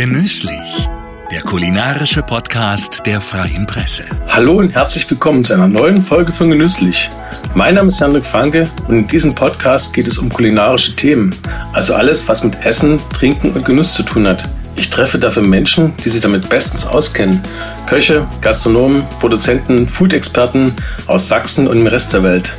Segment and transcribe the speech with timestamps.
[0.00, 0.88] Genüsslich,
[1.32, 4.04] der kulinarische Podcast der Freien Presse.
[4.28, 7.10] Hallo und herzlich willkommen zu einer neuen Folge von Genüsslich.
[7.56, 11.34] Mein Name ist Hendrik Franke und in diesem Podcast geht es um kulinarische Themen,
[11.72, 14.48] also alles, was mit Essen, Trinken und Genuss zu tun hat.
[14.76, 17.42] Ich treffe dafür Menschen, die sich damit bestens auskennen.
[17.86, 20.74] Köche, Gastronomen, Produzenten, Food-Experten
[21.08, 22.56] aus Sachsen und dem Rest der Welt.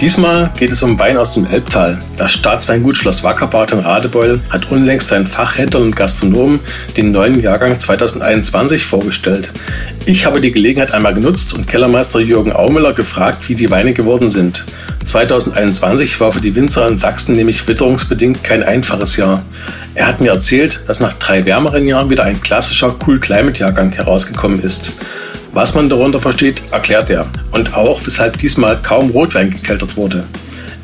[0.00, 1.98] Diesmal geht es um Wein aus dem Elbtal.
[2.16, 6.60] Das Staatsweingut Schloss Wackerbad in Radebeul hat unlängst seinen Fachhändlern und Gastronomen
[6.96, 9.50] den neuen Jahrgang 2021 vorgestellt.
[10.06, 14.30] Ich habe die Gelegenheit einmal genutzt und Kellermeister Jürgen Aumüller gefragt, wie die Weine geworden
[14.30, 14.64] sind.
[15.04, 19.42] 2021 war für die Winzer in Sachsen nämlich witterungsbedingt kein einfaches Jahr.
[19.96, 23.90] Er hat mir erzählt, dass nach drei wärmeren Jahren wieder ein klassischer Cool Climate Jahrgang
[23.90, 24.92] herausgekommen ist.
[25.58, 27.26] Was man darunter versteht, erklärt er.
[27.50, 30.22] Und auch, weshalb diesmal kaum Rotwein gekeltert wurde.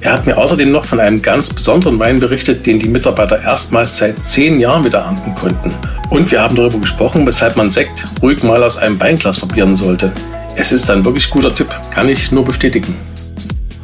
[0.01, 3.99] Er hat mir außerdem noch von einem ganz besonderen Wein berichtet, den die Mitarbeiter erstmals
[3.99, 5.73] seit zehn Jahren wieder ernten konnten.
[6.11, 10.11] Und wir haben darüber gesprochen, weshalb man Sekt ruhig mal aus einem Weinglas probieren sollte.
[10.57, 12.97] Es ist ein wirklich guter Tipp, kann ich nur bestätigen.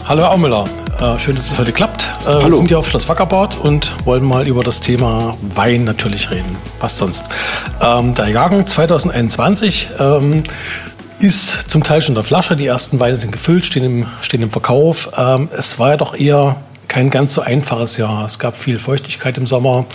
[0.08, 0.64] Hallo Aumüller,
[1.00, 2.12] äh, schön, dass es heute klappt.
[2.22, 2.44] Äh, Hallo.
[2.44, 6.56] Wir sind hier auf Schloss Wackerbad und wollen mal über das Thema Wein natürlich reden.
[6.78, 7.24] Was sonst?
[7.80, 10.42] Ähm, der Jahrgang 2021 ähm,
[11.18, 12.56] ist zum Teil schon in der Flasche.
[12.56, 15.10] Die ersten Weine sind gefüllt, stehen im, stehen im Verkauf.
[15.16, 16.56] Ähm, es war ja doch eher
[16.88, 18.24] kein ganz so einfaches Jahr.
[18.24, 19.86] Es gab viel Feuchtigkeit im Sommer.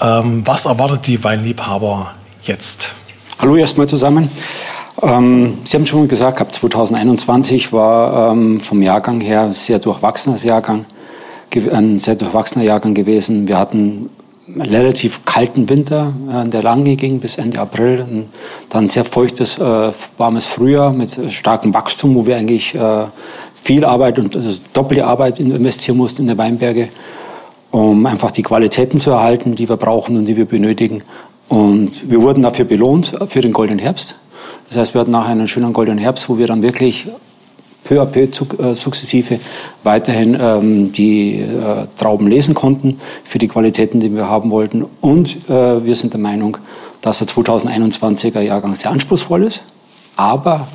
[0.00, 2.94] Ähm, was erwartet die Weinliebhaber jetzt?
[3.38, 4.30] Hallo erstmal zusammen.
[5.02, 10.44] Ähm, Sie haben schon gesagt, ab 2021 war ähm, vom Jahrgang her ein sehr durchwachsenes
[10.44, 10.86] Jahrgang,
[11.72, 13.46] ein sehr durchwachsener Jahrgang gewesen.
[13.46, 14.10] Wir hatten
[14.48, 18.06] einen relativ kalten Winter, äh, der lange ging bis Ende April.
[18.70, 23.04] Dann sehr feuchtes, äh, warmes Frühjahr mit starkem Wachstum, wo wir eigentlich äh,
[23.62, 26.88] viel Arbeit und also doppelte Arbeit investieren mussten in der Weinberge,
[27.70, 31.02] um einfach die Qualitäten zu erhalten, die wir brauchen und die wir benötigen.
[31.48, 34.16] Und wir wurden dafür belohnt, für den Goldenen Herbst.
[34.68, 37.08] Das heißt, wir hatten nachher einen schönen Goldenen Herbst, wo wir dann wirklich
[37.84, 39.40] peu à peu äh, sukzessive
[39.82, 44.84] weiterhin ähm, die äh, Trauben lesen konnten für die Qualitäten, die wir haben wollten.
[45.00, 46.58] Und äh, wir sind der Meinung,
[47.00, 49.62] dass der 2021er Jahrgang sehr anspruchsvoll ist,
[50.16, 50.68] aber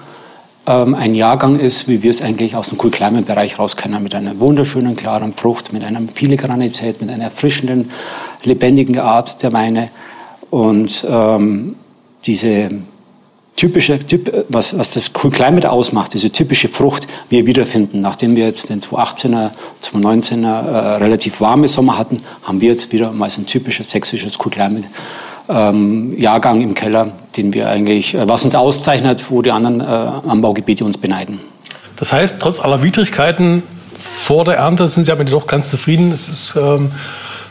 [0.66, 4.02] ähm, ein Jahrgang ist, wie wir es eigentlich aus dem Cool Climate Bereich raus kennen,
[4.02, 7.92] mit einer wunderschönen, klaren Frucht, mit einer Filigranität, mit einer erfrischenden,
[8.44, 9.90] lebendigen Art der Weine.
[10.50, 11.76] Und ähm,
[12.26, 12.70] diese
[13.56, 18.02] typische, typ, was, was das Cool Climate ausmacht, diese typische Frucht, wir wiederfinden.
[18.02, 19.52] Nachdem wir jetzt den 2018er,
[19.84, 24.38] 2019er äh, relativ warme Sommer hatten, haben wir jetzt wieder mal so ein typisches sächsisches
[24.40, 24.88] Cool Climate
[25.50, 29.84] ähm, Jahrgang im Keller, den wir eigentlich, äh, was uns auszeichnet, wo die anderen äh,
[29.84, 31.40] Anbaugebiete uns beneiden.
[31.96, 33.64] Das heißt, trotz aller Widrigkeiten
[34.00, 36.12] vor der Ernte sind Sie aber doch ganz zufrieden.
[36.12, 36.92] Es ist, ähm,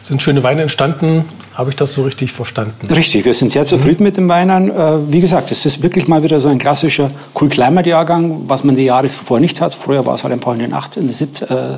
[0.02, 1.24] sind schöne Weine entstanden.
[1.54, 2.86] Habe ich das so richtig verstanden?
[2.90, 4.70] Richtig, wir sind sehr zufrieden mit den Weinen.
[4.70, 8.64] Äh, wie gesagt, es ist wirklich mal wieder so ein klassischer Cool Climate Jahrgang, was
[8.64, 9.74] man die Jahre zuvor nicht hat.
[9.74, 11.12] Früher war es halt einfach in den 18,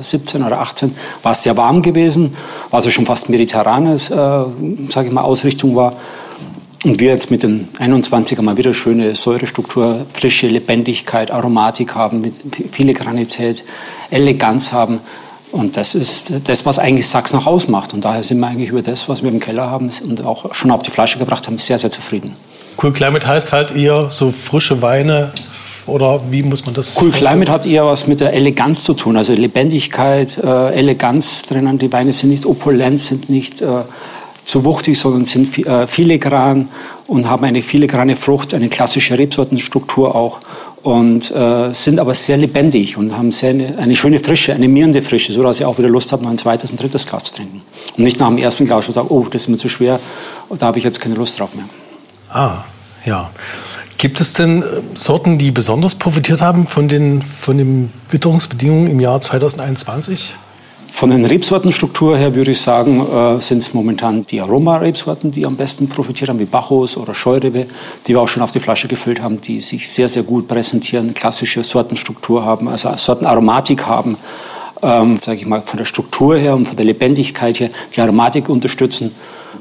[0.01, 2.33] 17 oder 18, war es sehr warm gewesen,
[2.71, 5.93] war es schon fast mediterranes, äh, sage ich mal, Ausrichtung war.
[6.85, 12.35] Und wir jetzt mit den 21er mal wieder schöne Säurestruktur, frische Lebendigkeit, Aromatik haben, mit
[12.71, 13.65] Filigranität,
[14.11, 14.99] Eleganz haben.
[15.55, 17.93] Und das ist das, was eigentlich Sachsen noch ausmacht.
[17.93, 20.69] Und daher sind wir eigentlich über das, was wir im Keller haben und auch schon
[20.69, 22.35] auf die Flasche gebracht haben, sehr, sehr zufrieden.
[22.81, 25.31] Cool Climate heißt halt eher so frische Weine
[25.87, 27.01] oder wie muss man das?
[27.01, 31.77] Cool Climate hat eher was mit der Eleganz zu tun, also Lebendigkeit, äh, Eleganz drinnen.
[31.77, 33.83] Die Weine sind nicht opulent, sind nicht äh,
[34.43, 36.67] zu wuchtig, sondern sind äh, filigran
[37.07, 40.39] und haben eine filigrane Frucht, eine klassische Rebsortenstruktur auch
[40.85, 45.01] und äh, sind aber sehr lebendig und haben sehr eine, eine, schöne Frische, eine mierende
[45.01, 47.33] Frische, so dass ich auch wieder Lust habe, noch ein zweites, ein drittes Glas zu
[47.33, 47.63] trinken.
[47.97, 49.99] Und nicht nach dem ersten Glas schon sagen, oh, das ist mir zu schwer,
[50.47, 51.65] da habe ich jetzt keine Lust drauf mehr.
[52.29, 52.65] Ah,
[53.03, 53.31] ja.
[53.97, 58.99] Gibt es denn äh, Sorten, die besonders profitiert haben von den, von den Witterungsbedingungen im
[58.99, 60.35] Jahr 2021?
[60.95, 65.57] Von den Rebsortenstruktur her würde ich sagen, äh, sind es momentan die Aroma-Rebsorten, die am
[65.57, 67.65] besten profitiert haben, wie Bacchus oder Scheurebe,
[68.07, 71.13] die wir auch schon auf die Flasche gefüllt haben, die sich sehr, sehr gut präsentieren,
[71.13, 74.15] klassische Sortenstruktur haben, also Sortenaromatik haben,
[74.81, 78.47] ähm, sage ich mal, von der Struktur her und von der Lebendigkeit her, die Aromatik
[78.47, 79.11] unterstützen.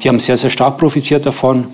[0.04, 1.66] Die haben sehr, sehr stark profitiert davon.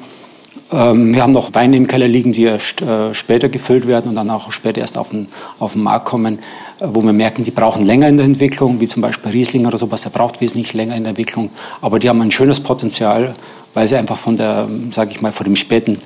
[0.72, 4.14] Ähm, wir haben noch Weine im Keller liegen, die erst äh, später gefüllt werden und
[4.14, 5.26] dann auch später erst auf den,
[5.58, 6.38] auf den Markt kommen,
[6.80, 10.02] wo wir merken, die brauchen länger in der Entwicklung, wie zum Beispiel Riesling oder sowas,
[10.02, 11.50] der braucht wesentlich länger in der Entwicklung.
[11.80, 13.34] Aber die haben ein schönes Potenzial,
[13.74, 15.98] weil sie einfach von der, sage ich mal, von dem späten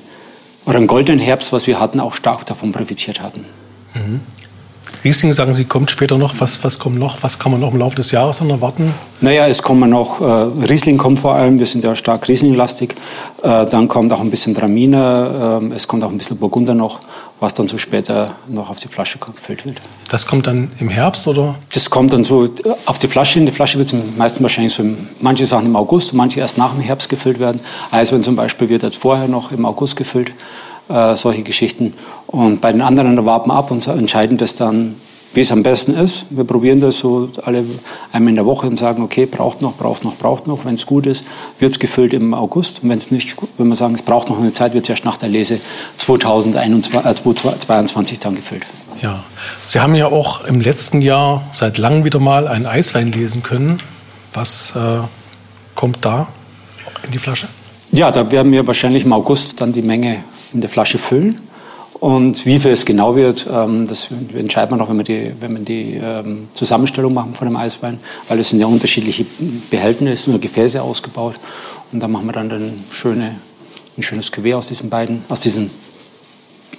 [0.65, 3.45] oder dem goldenen Herbst, was wir hatten, auch stark davon profitiert hatten.
[3.93, 4.21] Mhm.
[5.03, 6.33] Riesling sagen Sie, kommt später noch.
[6.39, 7.21] Was, was kommt noch?
[7.21, 8.91] Was kann man noch im Laufe des Jahres dann erwarten?
[9.21, 10.25] Naja, es kommen noch, äh,
[10.67, 12.95] Riesling kommt vor allem, wir sind ja stark Riesling-lastig.
[13.43, 17.01] Äh, dann kommt auch ein bisschen Traminer, äh, es kommt auch ein bisschen Burgunder noch,
[17.45, 19.79] was dann so später noch auf die Flasche gefüllt wird.
[20.09, 21.55] Das kommt dann im Herbst oder?
[21.73, 22.47] Das kommt dann so
[22.87, 23.37] auf die Flasche.
[23.39, 24.83] In die Flasche wird es meistens wahrscheinlich so,
[25.21, 27.61] manche Sachen im August, manche erst nach dem Herbst gefüllt werden.
[27.91, 30.31] Eiswein zum Beispiel wird jetzt vorher noch im August gefüllt
[30.89, 31.93] äh, solche Geschichten.
[32.25, 34.95] Und bei den anderen warten wir ab und entscheiden das dann,
[35.35, 36.25] wie es am besten ist.
[36.29, 37.65] Wir probieren das so alle
[38.11, 40.65] einmal in der Woche und sagen, okay, braucht noch, braucht noch, braucht noch.
[40.65, 41.23] Wenn es gut ist,
[41.59, 42.81] wird es gefüllt im August.
[42.81, 45.05] Und wenn es nicht, wenn wir sagen, es braucht noch eine Zeit, wird es erst
[45.05, 45.59] nach der Lese
[45.97, 48.63] 2021, äh, 2022 dann gefüllt.
[49.01, 49.23] Ja,
[49.61, 53.79] Sie haben ja auch im letzten Jahr seit langem wieder mal einen Eiswein lesen können.
[54.33, 54.99] Was äh,
[55.75, 56.27] kommt da
[57.03, 57.47] in die Flasche?
[57.91, 60.23] Ja, da werden wir wahrscheinlich im August dann die Menge
[60.53, 61.41] in der Flasche füllen.
[62.05, 65.57] Und wie viel es genau wird, ähm, das entscheidet man noch, wenn wir die, wenn
[65.57, 69.25] wir die ähm, Zusammenstellung machen von dem Eiswein, weil es sind ja unterschiedliche
[69.71, 71.33] Behältnisse oder Gefäße ausgebaut.
[71.91, 73.37] Und da machen wir dann ein, schöne,
[73.97, 75.71] ein schönes Gewehr aus diesen beiden, aus diesen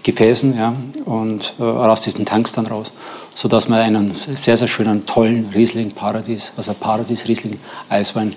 [0.04, 0.76] Gefäßen ja,
[1.06, 2.92] und äh, aus diesen Tanks dann raus,
[3.34, 8.32] sodass wir einen sehr, sehr schönen, tollen Riesling-Paradies, also Paradies-Riesling-Eiswein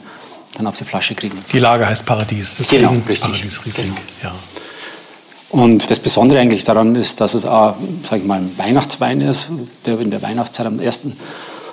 [0.57, 1.37] dann auf die Flasche kriegen.
[1.53, 2.55] Die Lage heißt Paradies.
[2.57, 3.29] Deswegen genau, richtig.
[3.29, 3.93] Paradies Riesling.
[3.93, 4.33] Genau.
[4.33, 4.35] Ja.
[5.49, 7.75] Und das Besondere eigentlich daran ist, dass es auch,
[8.07, 9.47] sag ich mal, ein Weihnachtswein ist,
[9.85, 11.13] der in der Weihnachtszeit am ersten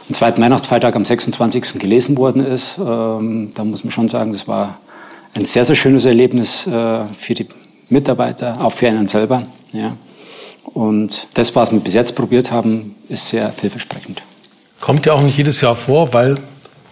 [0.08, 1.80] am zweiten Weihnachtsfeiertag am 26.
[1.80, 2.78] gelesen worden ist.
[2.78, 4.78] Ähm, da muss man schon sagen, das war
[5.34, 7.46] ein sehr, sehr schönes Erlebnis äh, für die
[7.88, 9.42] Mitarbeiter, auch für einen selber.
[9.72, 9.96] Ja.
[10.62, 14.22] Und das, was wir bis jetzt probiert haben, ist sehr vielversprechend.
[14.80, 16.36] Kommt ja auch nicht jedes Jahr vor, weil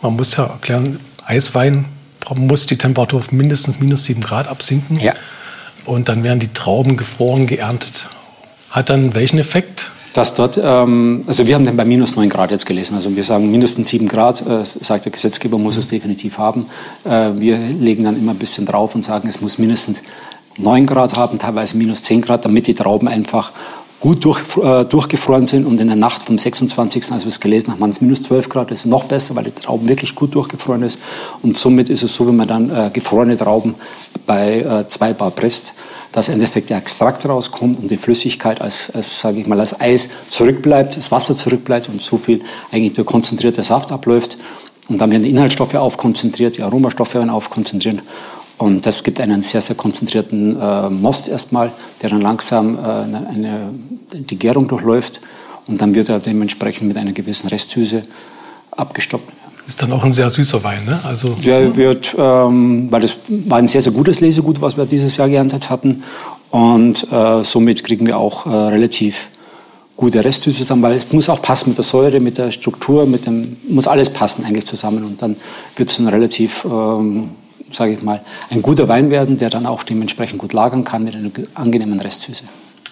[0.03, 1.85] man muss ja erklären, Eiswein
[2.35, 4.99] muss die Temperatur auf mindestens minus sieben Grad absinken.
[4.99, 5.15] Ja
[5.85, 8.09] und dann werden die Trauben gefroren geerntet.
[8.71, 9.91] Hat dann welchen Effekt?
[10.15, 12.95] Dass dort, ähm, also wir haben den bei minus 9 Grad jetzt gelesen.
[12.95, 16.67] Also wir sagen mindestens 7 Grad, äh, sagt der Gesetzgeber, muss es definitiv haben.
[17.05, 20.03] Äh, wir legen dann immer ein bisschen drauf und sagen, es muss mindestens
[20.57, 23.51] 9 Grad haben, teilweise minus 10 Grad, damit die Trauben einfach
[24.05, 27.73] gut durch, äh, durchgefroren sind und in der Nacht vom 26., als wir es gelesen
[27.73, 30.35] haben, waren es minus 12 Grad, das ist noch besser, weil die Trauben wirklich gut
[30.35, 30.99] durchgefroren ist
[31.41, 33.75] und somit ist es so, wenn man dann äh, gefrorene Trauben
[34.27, 35.73] bei äh, 2 Bar presst,
[36.13, 39.81] dass im Endeffekt der Extrakt rauskommt und die Flüssigkeit als, als sage ich mal, als
[39.81, 42.43] Eis zurückbleibt, das Wasser zurückbleibt und so viel
[42.73, 44.37] eigentlich der konzentrierte Saft abläuft.
[44.87, 48.01] Und dann werden die Inhaltsstoffe aufkonzentriert, die Aromastoffe werden aufkonzentriert.
[48.59, 51.73] Und das gibt einen sehr, sehr konzentrierten äh, Most erstmal,
[52.03, 53.71] der dann langsam äh, eine, eine,
[54.13, 55.21] die Gärung durchläuft.
[55.67, 58.05] Und dann wird er dementsprechend mit einer gewissen Resthüse
[58.71, 59.33] abgestoppt.
[59.67, 61.01] Ist dann auch ein sehr süßer Wein, ne?
[61.05, 65.17] Also der wird, ähm, weil das war ein sehr, sehr gutes Lesegut, was wir dieses
[65.17, 66.03] Jahr geerntet hatten.
[66.51, 69.29] Und äh, somit kriegen wir auch äh, relativ
[69.97, 73.27] gute Restsüße zusammen, weil es muss auch passen mit der Säure, mit der Struktur, mit
[73.27, 75.03] dem, muss alles passen eigentlich zusammen.
[75.03, 75.37] Und dann
[75.77, 77.31] wird es ein relativ, ähm,
[77.77, 81.15] sage ich mal, ein guter Wein werden, der dann auch dementsprechend gut lagern kann mit
[81.15, 82.45] einer angenehmen Restsüße.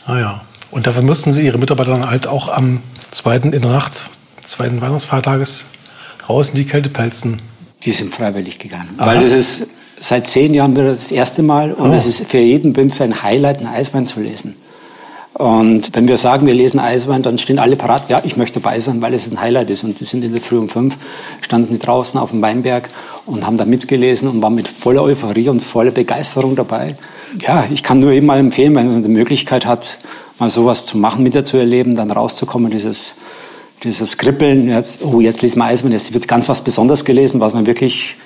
[0.07, 0.41] Ah ja.
[0.71, 2.81] Und dafür mussten Sie Ihre Mitarbeiter dann halt auch am
[3.11, 4.09] zweiten in der Nacht,
[4.41, 5.67] zweiten Weihnachtsfeiertages
[6.29, 7.41] raus in die Kältepelzen?
[7.85, 8.91] Die sind freiwillig gegangen.
[8.97, 9.07] Aha.
[9.07, 9.67] Weil das ist
[10.01, 12.09] seit zehn Jahren wieder das erste Mal und es oh.
[12.09, 14.55] ist für jeden Winzer ein Highlight, einen Eiswein zu lesen.
[15.35, 18.81] Und wenn wir sagen, wir lesen Eiswein, dann stehen alle parat, ja, ich möchte dabei
[18.81, 19.83] sein, weil es ein Highlight ist.
[19.83, 20.97] Und die sind in der Früh um fünf,
[21.41, 22.91] standen draußen auf dem Weinberg
[23.25, 26.97] und haben da mitgelesen und waren mit voller Euphorie und voller Begeisterung dabei.
[27.41, 29.99] Ja, ich kann nur eben mal empfehlen, wenn man die Möglichkeit hat,
[30.39, 33.15] mal sowas zu machen, mit zu erleben, dann rauszukommen, dieses
[33.85, 37.55] dieses Kribbeln, jetzt, oh, jetzt lesen wir Eismann, jetzt wird ganz was Besonderes gelesen, was
[37.55, 38.17] man wirklich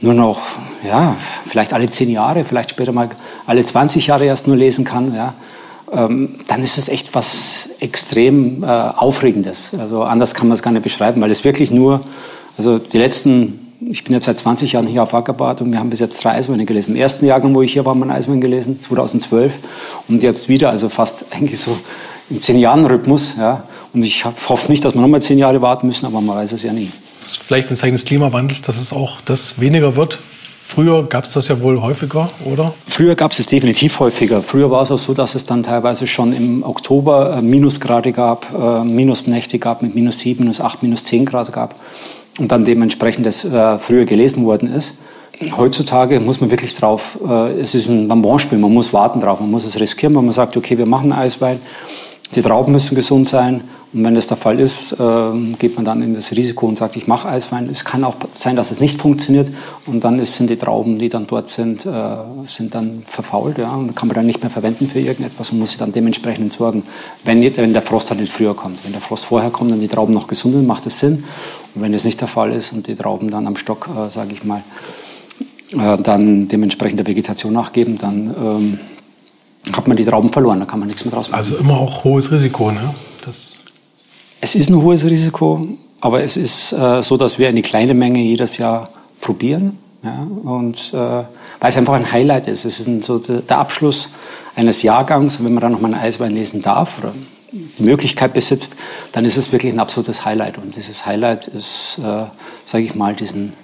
[0.00, 0.40] nur noch,
[0.86, 3.08] ja, vielleicht alle zehn Jahre, vielleicht später mal
[3.46, 5.34] alle 20 Jahre erst nur lesen kann, ja,
[5.92, 9.70] dann ist es echt was extrem äh, Aufregendes.
[9.78, 12.00] Also anders kann man es gar nicht beschreiben, weil es wirklich nur,
[12.56, 15.90] also die letzten, ich bin jetzt seit 20 Jahren hier auf Ackerbad und wir haben
[15.90, 16.94] bis jetzt drei Eisweine gelesen.
[16.94, 19.58] Im ersten Jahrgang, wo ich hier war, haben wir einen Eiswein gelesen, 2012
[20.08, 21.76] und jetzt wieder, also fast eigentlich so
[22.30, 23.64] im zehn Jahren Rhythmus, ja.
[23.92, 26.64] Und ich hoffe nicht, dass wir nochmal zehn Jahre warten müssen, aber man weiß es
[26.64, 26.90] ja nie.
[27.20, 30.18] Das ist vielleicht ein Zeichen des Klimawandels, dass es auch das weniger wird.
[30.66, 32.74] Früher gab es das ja wohl häufiger, oder?
[32.88, 34.40] Früher gab es es definitiv häufiger.
[34.40, 38.46] Früher war es auch so, dass es dann teilweise schon im Oktober äh, Minusgrade gab,
[38.52, 41.76] äh, Minusnächte gab mit minus sieben, minus acht, minus zehn Grad gab
[42.40, 44.94] und dann dementsprechend das äh, früher gelesen worden ist.
[45.56, 47.18] Heutzutage muss man wirklich drauf,
[47.60, 50.56] es ist ein Bonbonspiel, man muss warten drauf, man muss es riskieren, wenn man sagt,
[50.56, 51.60] okay, wir machen Eiswein,
[52.36, 53.62] die Trauben müssen gesund sein
[53.94, 56.96] Und wenn das der Fall ist, äh, geht man dann in das Risiko und sagt,
[56.96, 57.68] ich mache Eiswein.
[57.70, 59.52] Es kann auch sein, dass es nicht funktioniert
[59.86, 63.94] und dann sind die Trauben, die dann dort sind, äh, sind dann verfault ja, und
[63.94, 66.82] kann man dann nicht mehr verwenden für irgendetwas und muss sie dann dementsprechend entsorgen,
[67.24, 68.84] wenn, wenn der Frost halt nicht früher kommt.
[68.84, 71.22] Wenn der Frost vorher kommt und die Trauben noch gesund sind, macht es Sinn.
[71.76, 74.32] Und wenn das nicht der Fall ist und die Trauben dann am Stock, äh, sage
[74.32, 74.64] ich mal,
[75.72, 78.78] äh, dann dementsprechend der Vegetation nachgeben, dann ähm,
[79.72, 81.38] hat man die Trauben verloren, da kann man nichts mehr draus machen.
[81.38, 82.92] Also immer auch hohes Risiko, ne?
[83.24, 83.63] Das
[84.44, 85.66] es ist ein hohes Risiko,
[86.02, 89.78] aber es ist äh, so, dass wir eine kleine Menge jedes Jahr probieren.
[90.02, 92.66] Ja, und äh, weil es einfach ein Highlight ist.
[92.66, 94.10] Es ist so der Abschluss
[94.54, 95.38] eines Jahrgangs.
[95.38, 97.14] Und wenn man dann nochmal einen Eiswein lesen darf oder
[97.52, 98.76] die Möglichkeit besitzt,
[99.12, 100.58] dann ist es wirklich ein absolutes Highlight.
[100.58, 102.24] Und dieses Highlight ist, äh,
[102.66, 103.54] sage ich mal, diesen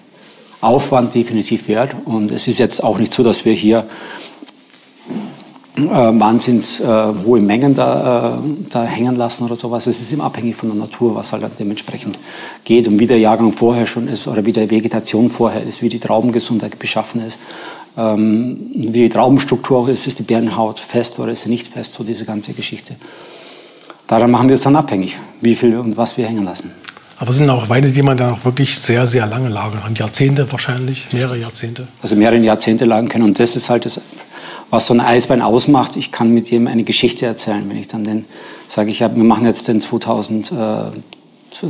[0.62, 1.94] Aufwand definitiv wert.
[2.06, 3.84] Und es ist jetzt auch nicht so, dass wir hier
[5.88, 6.84] äh, wahnsinns äh,
[7.24, 9.86] hohe Mengen da, äh, da hängen lassen oder sowas.
[9.86, 12.18] Es ist immer abhängig von der Natur, was halt dementsprechend
[12.64, 15.88] geht und wie der Jahrgang vorher schon ist oder wie die Vegetation vorher ist, wie
[15.88, 17.38] die Traubengesundheit beschaffen ist,
[17.96, 21.92] ähm, wie die Traubenstruktur auch ist, ist die Bärenhaut fest oder ist sie nicht fest,
[21.92, 22.96] so diese ganze Geschichte.
[24.06, 26.72] Daran machen wir es dann abhängig, wie viel und was wir hängen lassen.
[27.20, 30.50] Aber es sind auch Weine, die man dann auch wirklich sehr, sehr lange lagern Jahrzehnte
[30.50, 31.86] wahrscheinlich, mehrere Jahrzehnte.
[32.00, 33.24] Also mehrere Jahrzehnte lagern können.
[33.24, 34.00] Und das ist halt das
[34.70, 35.96] was so ein Eisbein ausmacht.
[35.96, 38.24] Ich kann mit ihm eine Geschichte erzählen, wenn ich dann den
[38.68, 40.54] sage, ich hab, wir machen jetzt den 2000, äh,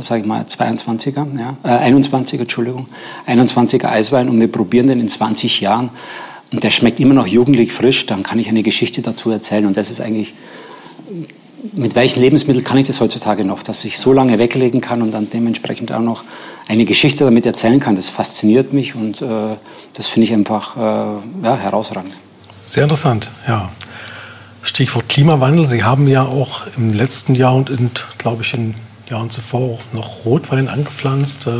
[0.01, 2.87] sage ich mal 22er, ja, äh, 21er, Entschuldigung,
[3.27, 5.89] 21er Eiswein und wir probieren den in 20 Jahren
[6.51, 9.77] und der schmeckt immer noch jugendlich frisch, dann kann ich eine Geschichte dazu erzählen und
[9.77, 10.33] das ist eigentlich
[11.73, 15.11] mit welchen Lebensmitteln kann ich das heutzutage noch, dass ich so lange weglegen kann und
[15.11, 16.23] dann dementsprechend auch noch
[16.67, 17.95] eine Geschichte damit erzählen kann.
[17.95, 19.55] Das fasziniert mich und äh,
[19.93, 20.79] das finde ich einfach äh,
[21.43, 22.13] ja, herausragend.
[22.71, 23.69] Sehr interessant, ja.
[24.61, 25.67] Stichwort Klimawandel.
[25.67, 28.75] Sie haben ja auch im letzten Jahr und, in, glaube ich, in
[29.09, 31.47] Jahren zuvor noch Rotwein angepflanzt.
[31.47, 31.51] Äh,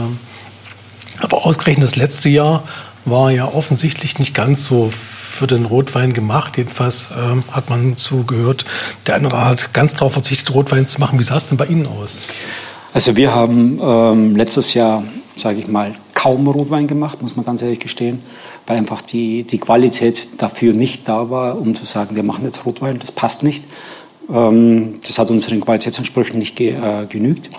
[1.19, 2.63] aber ausgerechnet das letzte Jahr
[3.03, 6.55] war ja offensichtlich nicht ganz so für den Rotwein gemacht.
[6.55, 8.63] Jedenfalls äh, hat man so gehört,
[9.05, 11.19] der eine oder andere hat ganz darauf verzichtet, Rotwein zu machen.
[11.19, 12.25] Wie sah es denn bei Ihnen aus?
[12.93, 15.03] Also wir haben ähm, letztes Jahr,
[15.35, 18.21] sage ich mal, kaum Rotwein gemacht, muss man ganz ehrlich gestehen
[18.67, 22.65] weil einfach die, die Qualität dafür nicht da war, um zu sagen, wir machen jetzt
[22.65, 23.65] Rotwein, das passt nicht.
[24.33, 27.49] Ähm, das hat unseren Qualitätsansprüchen nicht äh, genügt.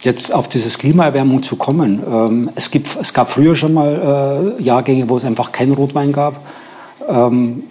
[0.00, 2.02] Jetzt auf dieses Klimaerwärmung zu kommen.
[2.08, 6.12] Ähm, es, gibt, es gab früher schon mal äh, Jahrgänge, wo es einfach keinen Rotwein
[6.12, 6.40] gab.
[7.08, 7.64] Ähm,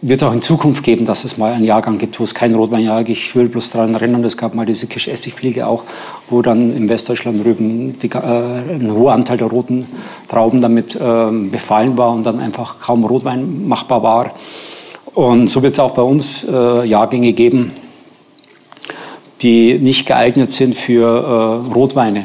[0.00, 2.54] wird es auch in Zukunft geben, dass es mal einen Jahrgang gibt, wo es keinen
[2.54, 3.18] Rotwein gibt.
[3.18, 5.82] Ich will bloß daran erinnern, es gab mal diese Kirschessigfliege auch,
[6.30, 9.86] wo dann in Westdeutschland Rüben die, äh, ein hoher Anteil der roten
[10.28, 14.30] Trauben damit äh, befallen war und dann einfach kaum Rotwein machbar war.
[15.14, 17.72] Und so wird es auch bei uns äh, Jahrgänge geben,
[19.42, 22.24] die nicht geeignet sind für äh, Rotweine.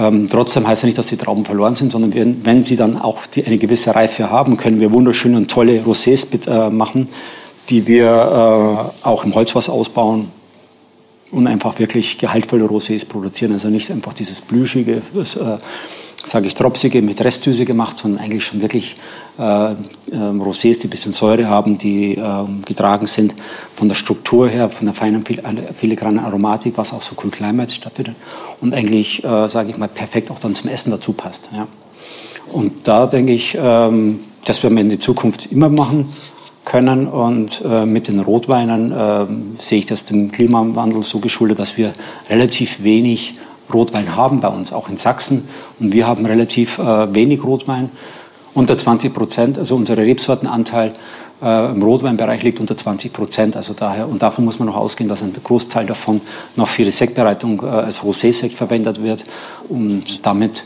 [0.00, 2.96] Ähm, trotzdem heißt ja nicht, dass die Trauben verloren sind, sondern wenn, wenn sie dann
[2.96, 7.08] auch die, eine gewisse Reife haben, können wir wunderschöne und tolle Rosés äh, machen,
[7.68, 10.28] die wir äh, auch im Holzfass ausbauen
[11.30, 13.52] und einfach wirklich gehaltvolle Rosés produzieren.
[13.52, 15.58] Also nicht einfach dieses blüschige, äh,
[16.26, 18.96] sage ich, tropsige mit Restsüße gemacht, sondern eigentlich schon wirklich
[19.38, 19.76] äh, äh,
[20.12, 23.34] Rosés, die ein bisschen Säure haben, die äh, getragen sind
[23.74, 25.24] von der Struktur her, von der feinen
[25.74, 28.16] filigranen Aromatik, was auch so Cool Climate stattfindet
[28.60, 31.50] und eigentlich, äh, sage ich mal, perfekt auch dann zum Essen dazu passt.
[31.54, 31.66] Ja.
[32.52, 36.06] Und da denke ich, ähm, das werden wir in die Zukunft immer machen
[36.64, 37.06] können.
[37.06, 39.26] Und äh, mit den Rotweinen äh,
[39.58, 41.92] sehe ich das dem Klimawandel so geschuldet, dass wir
[42.28, 43.34] relativ wenig
[43.72, 45.48] Rotwein haben bei uns, auch in Sachsen.
[45.78, 47.90] Und wir haben relativ äh, wenig Rotwein,
[48.54, 49.58] unter 20 Prozent.
[49.58, 50.92] Also unser Rebsortenanteil
[51.42, 53.56] äh, im Rotweinbereich liegt unter 20 Prozent.
[53.56, 56.20] Also daher, und davon muss man noch ausgehen, dass ein Großteil davon
[56.56, 59.24] noch für die Sektbereitung äh, als Rosé-Sekt verwendet wird.
[59.68, 60.64] Und damit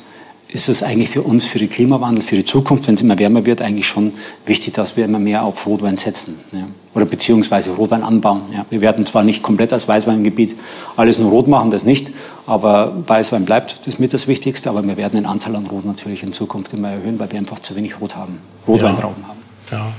[0.55, 3.45] ist es eigentlich für uns, für den Klimawandel, für die Zukunft, wenn es immer wärmer
[3.45, 4.13] wird, eigentlich schon
[4.47, 6.37] wichtig, dass wir immer mehr auf Rotwein setzen.
[6.53, 6.61] Ja.
[6.95, 8.43] Oder beziehungsweise Rotwein anbauen.
[8.53, 8.65] Ja.
[8.71, 10.55] Wir werden zwar nicht komplett als Weißweingebiet
[10.97, 12.13] alles nur rot machen, das nicht,
[12.47, 16.23] aber Weißwein bleibt das mit das Wichtigste, aber wir werden den Anteil an Rot natürlich
[16.23, 19.29] in Zukunft immer erhöhen, weil wir einfach zu wenig Rot haben, Rotweintrauben ja.
[19.29, 19.39] haben.
[19.73, 19.93] Ja.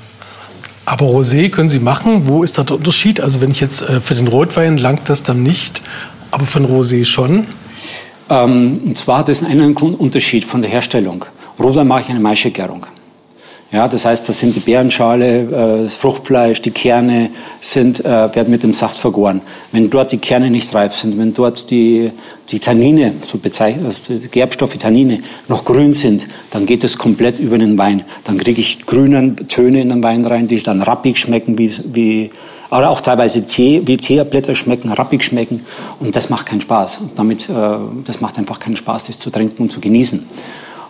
[0.85, 2.27] Aber Rosé können Sie machen.
[2.27, 3.19] Wo ist da der Unterschied?
[3.19, 5.81] Also wenn ich jetzt äh, für den Rotwein langt das dann nicht,
[6.31, 7.45] aber für den Rosé schon.
[8.29, 11.25] Ähm, und zwar hat es einen Unterschied von der Herstellung.
[11.60, 12.86] Rotwein mache ich eine Maischegärung.
[13.72, 18.50] Ja, das heißt, das sind die Beerenschale, äh, das Fruchtfleisch, die Kerne sind, äh, werden
[18.50, 19.41] mit dem Saft vergoren.
[19.72, 22.12] Wenn dort die Kerne nicht reif sind, wenn dort die,
[22.51, 27.39] die Tannine, so bezeichnet, also die Gerbstoffe, Tannine, noch grün sind, dann geht es komplett
[27.39, 28.03] über den Wein.
[28.24, 32.32] Dann kriege ich grüne Töne in den Wein rein, die dann rappig schmecken, wie, wie
[32.75, 35.65] aber auch teilweise Tee, wie Teeblätter schmecken, rappig schmecken.
[36.01, 36.98] Und das macht keinen Spaß.
[36.98, 37.53] Und damit, äh,
[38.03, 40.25] das macht einfach keinen Spaß, das zu trinken und zu genießen.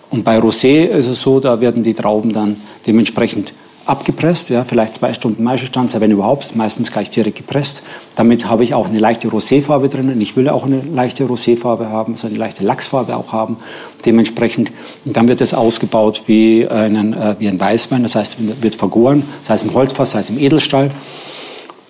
[0.10, 2.56] Und bei Rosé ist es so, da werden die Trauben dann
[2.88, 3.54] dementsprechend
[3.86, 7.84] abgepresst, ja, vielleicht zwei Stunden Maischestanze, wenn überhaupt, meistens gleich direkt gepresst.
[8.16, 10.20] Damit habe ich auch eine leichte Roséfarbe drinnen.
[10.22, 13.58] Ich will auch eine leichte Roséfarbe haben, so eine leichte Lachsfarbe auch haben.
[14.04, 14.72] Dementsprechend,
[15.06, 19.22] und dann wird es ausgebaut wie, einen, äh, wie ein Weißwein, das heißt, wird vergoren,
[19.44, 20.90] sei es im Holzfass, sei es im Edelstahl.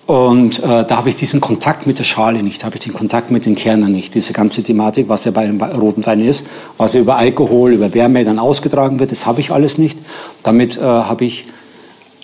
[0.06, 3.32] Und äh, da habe ich diesen Kontakt mit der Schale nicht, habe ich den Kontakt
[3.32, 4.14] mit den Kernen nicht.
[4.14, 6.46] Diese ganze Thematik, was ja bei einem roten Wein ist,
[6.78, 9.98] was ja über Alkohol, über Wärme dann ausgetragen wird, das habe ich alles nicht.
[10.44, 11.46] Damit äh, habe ich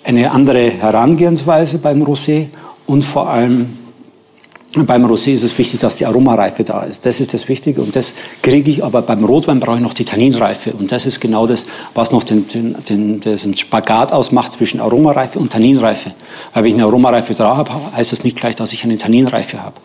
[0.05, 2.47] eine andere Herangehensweise beim Rosé
[2.85, 3.77] und vor allem
[4.75, 7.05] beim Rosé ist es wichtig, dass die Aromareife da ist.
[7.05, 10.05] Das ist das Wichtige und das kriege ich, aber beim Rotwein brauche ich noch die
[10.05, 14.79] Tanninreife und das ist genau das, was noch den, den, den, den Spagat ausmacht zwischen
[14.79, 16.11] Aromareife und Tanninreife.
[16.53, 19.61] Weil wenn ich eine Aromareife da habe, heißt das nicht gleich, dass ich eine Tanninreife
[19.61, 19.75] habe.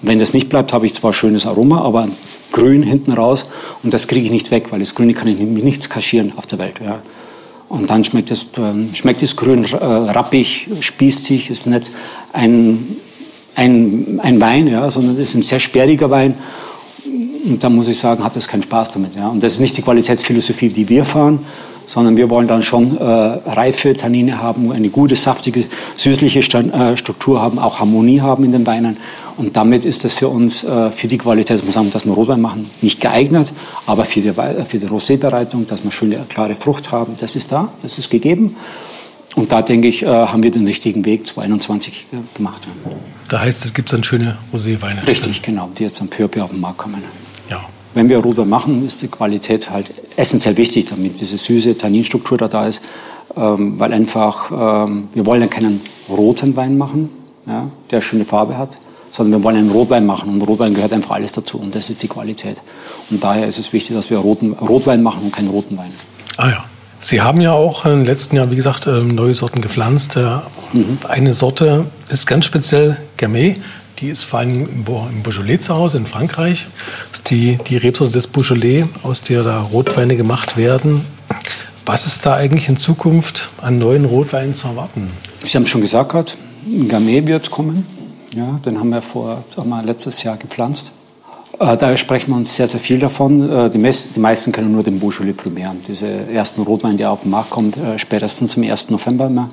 [0.00, 2.08] Und wenn das nicht bleibt, habe ich zwar schönes Aroma, aber
[2.50, 3.44] grün hinten raus
[3.82, 6.46] und das kriege ich nicht weg, weil das Grüne kann ich mit nichts kaschieren auf
[6.46, 6.76] der Welt.
[6.82, 7.00] Ja.
[7.68, 11.90] Und dann schmeckt es, äh, schmeckt es grün äh, rappig, spießig, ist nicht
[12.32, 12.96] ein,
[13.58, 16.34] ein, ein Wein, ja, sondern es ist ein sehr sperriger Wein.
[17.44, 19.14] Und da muss ich sagen, hat es keinen Spaß damit.
[19.16, 19.28] Ja.
[19.28, 21.40] Und das ist nicht die Qualitätsphilosophie, die wir fahren,
[21.86, 25.64] sondern wir wollen dann schon äh, reife Tannine haben, eine gute, saftige,
[25.96, 28.96] süßliche Stand, äh, Struktur haben, auch Harmonie haben in den Weinen.
[29.36, 32.40] Und damit ist das für uns, äh, für die Qualität, muss sagen, dass wir Rotwein
[32.40, 33.52] machen, nicht geeignet,
[33.86, 37.72] aber für die, für die Rosé-Bereitung, dass wir schöne, klare Frucht haben, das ist da,
[37.82, 38.54] das ist gegeben.
[39.38, 42.66] Und da denke ich, äh, haben wir den richtigen Weg 2021 gemacht.
[43.28, 45.06] Da heißt es, gibt dann schöne Roséweine.
[45.06, 47.04] Richtig, genau, die jetzt am peu auf den Markt kommen.
[47.48, 47.60] Ja.
[47.94, 52.48] Wenn wir Rotwein machen, ist die Qualität halt essentiell wichtig, damit diese süße Tanninstruktur da,
[52.48, 52.82] da ist,
[53.36, 57.08] ähm, weil einfach, ähm, wir wollen ja keinen roten Wein machen,
[57.46, 58.76] ja, der schöne Farbe hat,
[59.12, 60.30] sondern wir wollen einen Rotwein machen.
[60.30, 62.60] Und Rotwein gehört einfach alles dazu und das ist die Qualität.
[63.08, 65.92] Und daher ist es wichtig, dass wir roten, Rotwein machen und keinen roten Wein.
[66.36, 66.64] Ah ja.
[67.00, 70.16] Sie haben ja auch im letzten Jahr, wie gesagt, ähm, neue Sorten gepflanzt.
[70.16, 70.98] Mhm.
[71.08, 73.60] Eine Sorte ist ganz speziell Gamay.
[74.00, 76.66] Die ist vor allem im Beaujolais zu Hause in Frankreich.
[77.10, 81.04] Das ist die, die Rebsorte des Beaujolais, aus der da Rotweine gemacht werden.
[81.84, 85.10] Was ist da eigentlich in Zukunft an neuen Rotweinen zu erwarten?
[85.42, 86.36] Sie haben schon gesagt,
[86.88, 87.86] Gamay wird kommen.
[88.34, 90.92] Ja, den haben wir vor, sagen wir, letztes Jahr gepflanzt.
[91.58, 93.50] Äh, da sprechen wir uns sehr, sehr viel davon.
[93.50, 97.22] Äh, die, meisten, die meisten kennen nur den Beaujolais Primaire, diese ersten Rotwein, der auf
[97.22, 98.90] den Markt kommt, äh, spätestens zum 1.
[98.90, 99.50] November immer.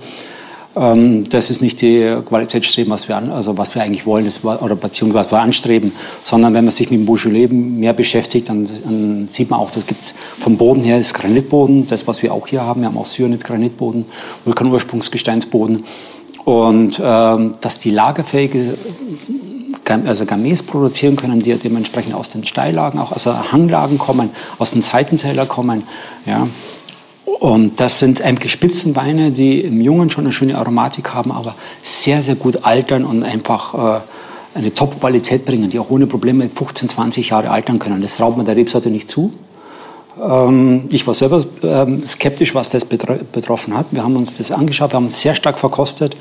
[0.75, 5.31] Ähm, das ist nicht die Qualitätsstreben, was wir, also was wir eigentlich wollen, oder beziehungsweise
[5.31, 9.59] wir anstreben, sondern wenn man sich mit dem Beaujolais mehr beschäftigt, dann, dann sieht man
[9.59, 12.87] auch, das gibt vom Boden her ist Granitboden, das was wir auch hier haben, wir
[12.87, 14.05] haben auch Syenit-Granitboden,
[14.43, 15.85] Vulkanursprungsgesteinsboden
[16.43, 18.77] und ähm, dass die lagerfähige
[19.89, 24.71] also Gamés produzieren können, die dementsprechend aus den Steillagen, auch aus den Hanglagen kommen, aus
[24.71, 25.83] den Seitentälern kommen.
[26.25, 26.47] Ja.
[27.25, 32.21] Und das sind eigentlich Spitzenweine, die im Jungen schon eine schöne Aromatik haben, aber sehr,
[32.21, 34.01] sehr gut altern und einfach äh,
[34.57, 38.01] eine Top-Qualität bringen, die auch ohne Probleme 15, 20 Jahre altern können.
[38.01, 39.33] Das traut man der Rebsorte nicht zu.
[40.21, 43.87] Ähm, ich war selber ähm, skeptisch, was das betroffen hat.
[43.91, 46.15] Wir haben uns das angeschaut, wir haben uns sehr stark verkostet,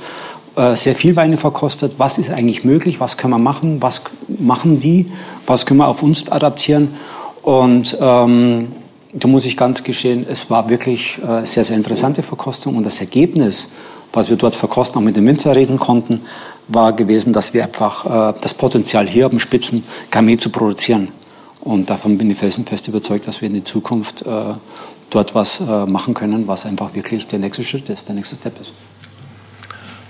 [0.57, 1.95] sehr viel Weine verkostet.
[1.99, 3.01] Was ist eigentlich möglich?
[3.01, 3.83] Was können wir machen?
[3.83, 4.03] Was
[4.39, 5.11] machen die?
[5.47, 6.95] Was können wir auf uns adaptieren?
[7.43, 8.69] Und ähm,
[9.15, 12.77] da muss ich ganz gestehen, es war wirklich äh, sehr, sehr interessante Verkostung.
[12.77, 13.69] Und das Ergebnis,
[14.13, 16.23] was wir dort verkosten, auch mit den Winzer reden konnten,
[16.69, 21.09] war gewesen, dass wir einfach äh, das Potenzial hier haben, Spitzen Gamay zu produzieren.
[21.61, 24.55] Und davon bin ich felsenfest überzeugt, dass wir in die Zukunft äh,
[25.11, 28.61] dort was äh, machen können, was einfach wirklich der nächste Schritt ist, der nächste Step
[28.61, 28.73] ist.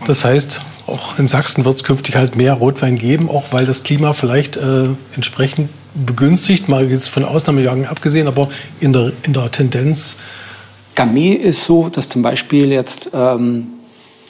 [0.07, 3.83] Das heißt, auch in Sachsen wird es künftig halt mehr Rotwein geben, auch weil das
[3.83, 8.49] Klima vielleicht äh, entsprechend begünstigt, mal jetzt von Ausnahmejahren abgesehen, aber
[8.81, 10.17] in der, in der Tendenz.
[10.95, 13.69] Gamay ist so, dass zum Beispiel jetzt ähm,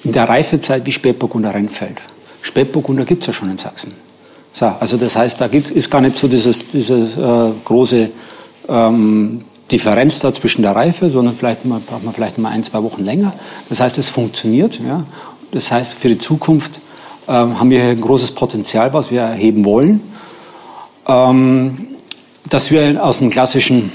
[0.04, 1.98] in der Reifezeit wie Spätburgunder reinfällt.
[2.42, 3.92] Spätburgunder gibt es ja schon in Sachsen.
[4.52, 8.10] So, also das heißt, da gibt, ist gar nicht so dieses, diese äh, große
[8.68, 12.82] ähm, Differenz da zwischen der Reife, sondern vielleicht mal, braucht man vielleicht mal ein, zwei
[12.82, 13.32] Wochen länger.
[13.68, 14.78] Das heißt, es funktioniert.
[14.78, 15.04] Ja?
[15.54, 16.80] Das heißt, für die Zukunft
[17.28, 20.00] ähm, haben wir ein großes Potenzial, was wir erheben wollen.
[21.06, 21.86] Ähm,
[22.50, 23.92] dass wir aus dem klassischen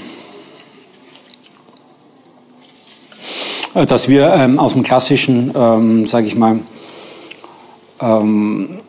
[3.74, 6.60] äh, dass wir ähm, aus dem klassischen, ähm, sage ich mal,
[8.00, 8.80] ähm,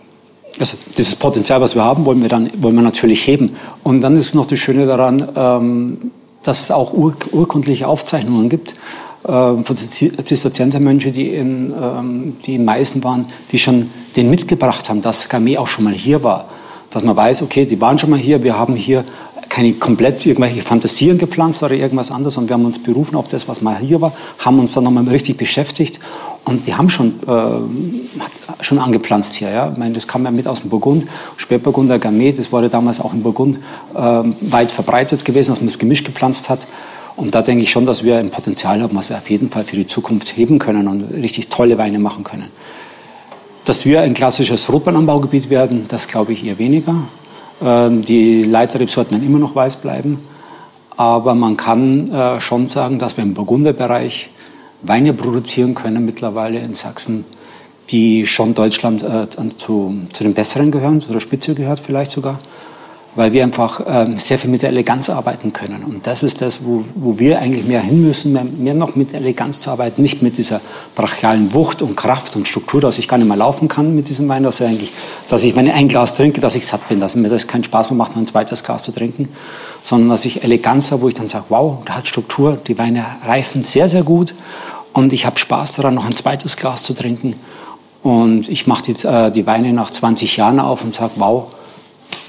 [0.58, 3.58] also dieses Potenzial, was wir haben, wollen wir dann wollen wir natürlich heben.
[3.84, 8.76] Und dann ist noch das Schöne daran, ähm, dass es auch ur urkundliche Aufzeichnungen gibt,
[9.24, 15.30] von Zisterziensermönche, die in, ähm, die in Meißen waren, die schon den mitgebracht haben, dass
[15.30, 16.46] Gamay auch schon mal hier war.
[16.90, 19.06] Dass man weiß, okay, die waren schon mal hier, wir haben hier
[19.52, 23.50] keine komplett irgendwelche Fantasien gepflanzt oder irgendwas anderes, sondern wir haben uns berufen auf das,
[23.50, 26.00] was mal hier war, haben uns dann nochmal richtig beschäftigt
[26.46, 29.50] und die haben schon, äh, schon angepflanzt hier.
[29.50, 29.70] Ja?
[29.70, 31.06] Ich meine, das kam ja mit aus dem Burgund,
[31.36, 33.60] Spätburgunder Gamay, das wurde damals auch in Burgund
[33.94, 36.66] äh, weit verbreitet gewesen, dass man das Gemisch gepflanzt hat.
[37.22, 39.64] Und da denke ich schon, dass wir ein Potenzial haben, was wir auf jeden Fall
[39.64, 42.48] für die Zukunft heben können und richtig tolle Weine machen können.
[43.64, 46.96] Dass wir ein klassisches Rotweinanbaugebiet werden, das glaube ich eher weniger.
[47.62, 50.20] Ähm, die Leiterrebsorten werden immer noch weiß bleiben.
[50.98, 54.32] Aber man kann äh, schon sagen, dass wir im Burgunderbereich
[54.82, 57.24] Weine produzieren können mittlerweile in Sachsen,
[57.92, 62.40] die schon Deutschland äh, zu, zu den Besseren gehören, zu der Spitze gehört vielleicht sogar
[63.16, 65.84] weil wir einfach ähm, sehr viel mit der Eleganz arbeiten können.
[65.84, 69.14] Und das ist das, wo, wo wir eigentlich mehr hin müssen, mehr, mehr, noch mit
[69.14, 70.62] Eleganz zu arbeiten, nicht mit dieser
[70.96, 74.30] brachialen Wucht und Kraft und Struktur, dass ich gar nicht mehr laufen kann mit diesem
[74.30, 74.92] Wein, dass, eigentlich,
[75.30, 77.66] dass ich, wenn ich ein Glas trinke, dass ich satt bin, dass mir das keinen
[77.66, 79.28] Spaß mehr macht, noch ein zweites Glas zu trinken,
[79.84, 83.06] sondern dass ich Eleganz habe, wo ich dann sage, wow, da hat Struktur, die Weine
[83.26, 84.34] reifen sehr, sehr gut
[84.94, 87.36] und ich habe Spaß daran, noch ein zweites Glas zu trinken.
[88.04, 91.52] Und ich mache die, äh, die Weine nach 20 Jahren auf und sage, wow,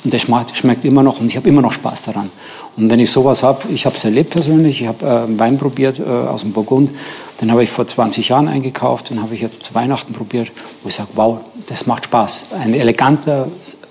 [0.04, 2.30] und der schmeckt, immer noch und ich habe immer noch Spaß daran.
[2.76, 5.98] Und wenn ich sowas habe, ich habe es erlebt persönlich, ich habe äh, Wein probiert
[5.98, 6.90] äh, aus dem Burgund,
[7.40, 10.50] den habe ich vor 20 Jahren eingekauft, den habe ich jetzt zu Weihnachten probiert,
[10.82, 11.38] wo ich sage, wow,
[11.68, 12.40] das macht Spaß.
[12.60, 13.48] Ein eleganter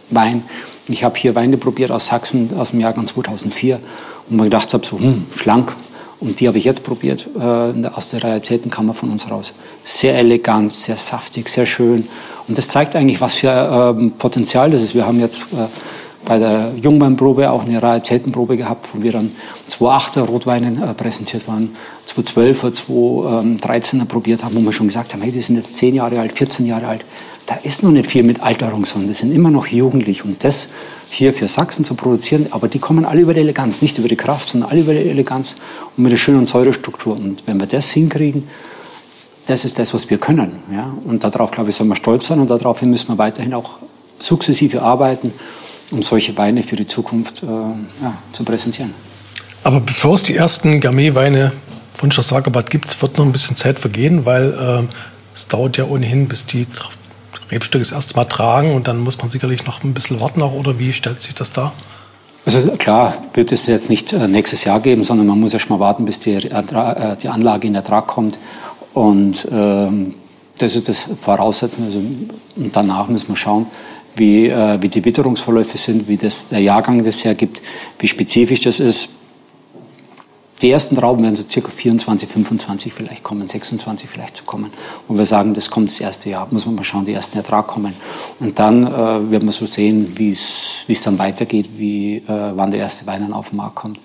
[0.10, 0.44] Wein.
[0.88, 3.80] Ich habe hier Weine probiert aus Sachsen aus dem Jahrgang 2004
[4.30, 5.74] und mir gedacht habe, so hm, schlank.
[6.20, 9.54] Und die habe ich jetzt probiert äh, aus der Realitätenkammer von uns raus.
[9.84, 12.08] Sehr elegant, sehr saftig, sehr schön.
[12.48, 14.94] Und das zeigt eigentlich, was für ähm, Potenzial das ist.
[14.94, 15.66] Wir haben jetzt äh,
[16.26, 19.32] bei der Jungweinprobe auch eine Raritätenprobe gehabt, wo wir dann
[19.70, 21.76] 2,8er Rotweine äh, präsentiert waren,
[22.08, 26.20] 2,12er, 2,13er probiert haben, wo wir schon gesagt haben, hey, die sind jetzt 10 Jahre
[26.20, 27.06] alt, 14 Jahre alt.
[27.48, 30.24] Da ist noch nicht viel mit Alterung, sondern die sind immer noch jugendlich.
[30.24, 30.70] Und das
[31.10, 34.16] hier für Sachsen zu produzieren, aber die kommen alle über die Eleganz, nicht über die
[34.16, 35.56] Kraft, sondern alle über die Eleganz
[35.98, 37.16] und mit der schönen Säurestruktur.
[37.16, 38.48] Und wenn wir das hinkriegen,
[39.48, 40.52] das ist das, was wir können.
[40.72, 40.94] Ja?
[41.04, 43.72] Und darauf, glaube ich, sollen wir stolz sein und darauf müssen wir weiterhin auch
[44.20, 45.34] sukzessive arbeiten
[45.92, 48.94] um solche Weine für die Zukunft äh, ja, zu präsentieren.
[49.64, 51.52] Aber bevor es die ersten Gamay-Weine
[51.94, 54.94] von Schloss Sagerbad gibt, wird noch ein bisschen Zeit vergehen, weil äh,
[55.36, 56.66] es dauert ja ohnehin, bis die
[57.52, 60.54] Rebstücke das erste Mal tragen und dann muss man sicherlich noch ein bisschen warten auch,
[60.54, 61.74] oder wie stellt sich das dar?
[62.46, 65.80] Also klar wird es jetzt nicht äh, nächstes Jahr geben, sondern man muss erst mal
[65.80, 68.40] warten, bis die, äh, die Anlage in Ertrag kommt.
[68.94, 70.16] Und ähm,
[70.58, 71.86] das ist das Voraussetzen.
[71.86, 73.68] Also, und danach müssen wir schauen,
[74.16, 77.62] wie, äh, wie die Witterungsverläufe sind, wie das, der Jahrgang das hergibt,
[78.00, 79.10] wie spezifisch das ist.
[80.62, 84.70] Die ersten Trauben werden so circa 24, 25 vielleicht kommen, 26 vielleicht zu kommen.
[85.08, 87.66] Und wir sagen, das kommt das erste Jahr, muss man mal schauen, die ersten Ertrag
[87.66, 87.94] kommen.
[88.40, 92.82] Und dann äh, wird man so sehen, wie es dann weitergeht, wie, äh, wann der
[92.82, 94.00] erste Wein dann auf den Markt kommt.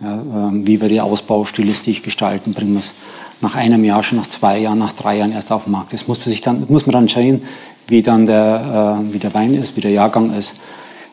[0.00, 2.92] Ja, äh, wie wir die Ausbaustilistisch gestalten, bringen wir es
[3.40, 5.94] nach einem Jahr, schon nach zwei Jahren, nach drei Jahren erst auf den Markt.
[5.94, 7.42] Das musste sich dann, muss man dann schauen,
[7.88, 10.54] wie dann der, äh, wie der Wein ist, wie der Jahrgang ist.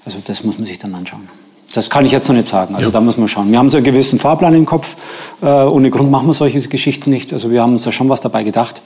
[0.05, 1.27] Also das muss man sich dann anschauen.
[1.73, 2.75] Das kann ich jetzt noch nicht sagen.
[2.75, 2.93] Also ja.
[2.93, 3.51] da muss man schauen.
[3.51, 4.95] Wir haben so einen gewissen Fahrplan im Kopf.
[5.41, 7.33] Äh, ohne Grund machen wir solche Geschichten nicht.
[7.33, 8.81] Also wir haben uns da schon was dabei gedacht.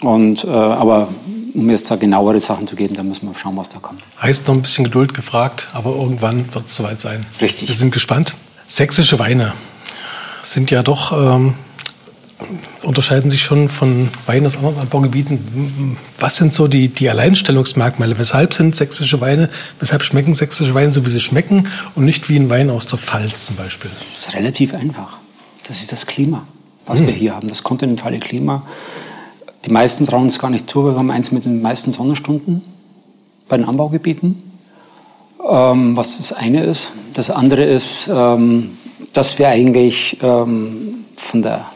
[0.00, 1.08] Und, äh, aber
[1.54, 4.02] um jetzt da genauere Sachen zu geben, da müssen wir schauen, was da kommt.
[4.20, 7.26] Heißt noch ein bisschen Geduld gefragt, aber irgendwann wird es soweit sein.
[7.40, 7.68] Richtig.
[7.68, 8.34] Wir sind gespannt.
[8.66, 9.52] Sächsische Weine
[10.42, 11.54] sind ja doch ähm,
[12.82, 15.96] unterscheiden sich schon von Weinen aus anderen Anbaugebieten.
[16.18, 18.18] Was sind so die, die Alleinstellungsmerkmale?
[18.18, 19.48] Weshalb sind sächsische Weine,
[19.80, 22.98] weshalb schmecken sächsische Weine so, wie sie schmecken und nicht wie ein Wein aus der
[22.98, 23.90] Pfalz zum Beispiel?
[23.90, 25.16] Das ist relativ einfach.
[25.66, 26.46] Das ist das Klima,
[26.84, 27.06] was hm.
[27.06, 28.62] wir hier haben, das kontinentale Klima.
[29.64, 32.62] Die meisten trauen es gar nicht zu, weil wir haben eins mit den meisten Sonnenstunden
[33.48, 34.42] bei den Anbaugebieten.
[35.48, 36.92] Ähm, was das eine ist.
[37.14, 38.76] Das andere ist, ähm,
[39.12, 41.66] dass wir eigentlich ähm, von der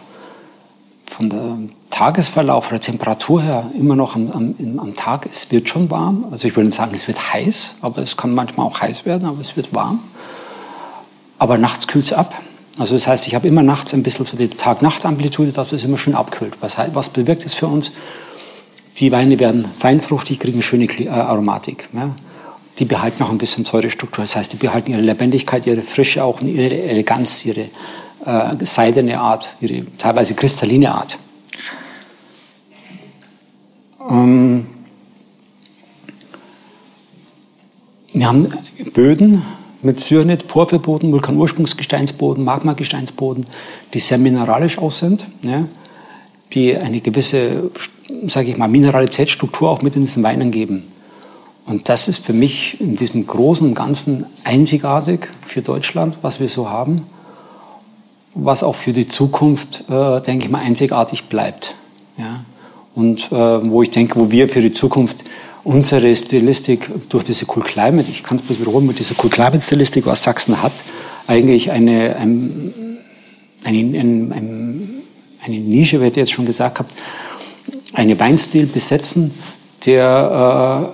[1.10, 1.58] von der
[1.90, 6.24] Tagesverlauf oder Temperatur her immer noch am, am, am, Tag, es wird schon warm.
[6.30, 9.40] Also ich würde sagen, es wird heiß, aber es kann manchmal auch heiß werden, aber
[9.40, 9.98] es wird warm.
[11.38, 12.40] Aber nachts kühlt es ab.
[12.78, 15.98] Also das heißt, ich habe immer nachts ein bisschen so die Tag-Nacht-Amplitude, dass es immer
[15.98, 16.54] schön abkühlt.
[16.60, 17.92] Was, was bewirkt es für uns?
[18.98, 21.88] Die Weine werden feinfruchtig, kriegen schöne äh, Aromatik.
[21.92, 22.14] Ja?
[22.78, 24.24] Die behalten auch ein bisschen Säurestruktur.
[24.24, 27.66] Das heißt, die behalten ihre Lebendigkeit, ihre Frische, auch ihre Eleganz, ihre
[28.24, 31.18] äh, seidene Art, ihre teilweise kristalline Art.
[34.08, 34.66] Ähm,
[38.12, 38.52] wir haben
[38.92, 39.42] Böden,
[39.82, 43.46] mit Cyanid, Porphyrboden, Vulkanursprungsgesteinsboden, Magmagesteinsboden,
[43.94, 45.64] die sehr mineralisch aus sind, ja,
[46.52, 47.70] die eine gewisse,
[48.26, 50.84] sage ich mal, Mineralitätsstruktur auch mit in diesen Weinen geben.
[51.66, 56.48] Und das ist für mich in diesem großen und Ganzen einzigartig für Deutschland, was wir
[56.48, 57.02] so haben,
[58.34, 61.74] was auch für die Zukunft, äh, denke ich mal, einzigartig bleibt.
[62.16, 62.44] Ja.
[62.94, 65.24] Und äh, wo ich denke, wo wir für die Zukunft
[65.64, 69.60] unsere Stilistik durch diese Cool Climate, ich kann es bloß wiederholen, mit dieser Cool Climate
[69.60, 70.72] Stilistik, was Sachsen hat,
[71.26, 72.98] eigentlich eine, ein,
[73.64, 74.88] eine, eine,
[75.42, 76.88] eine Nische, ich jetzt schon gesagt habe,
[77.92, 79.32] einen Weinstil besetzen,
[79.86, 80.92] der,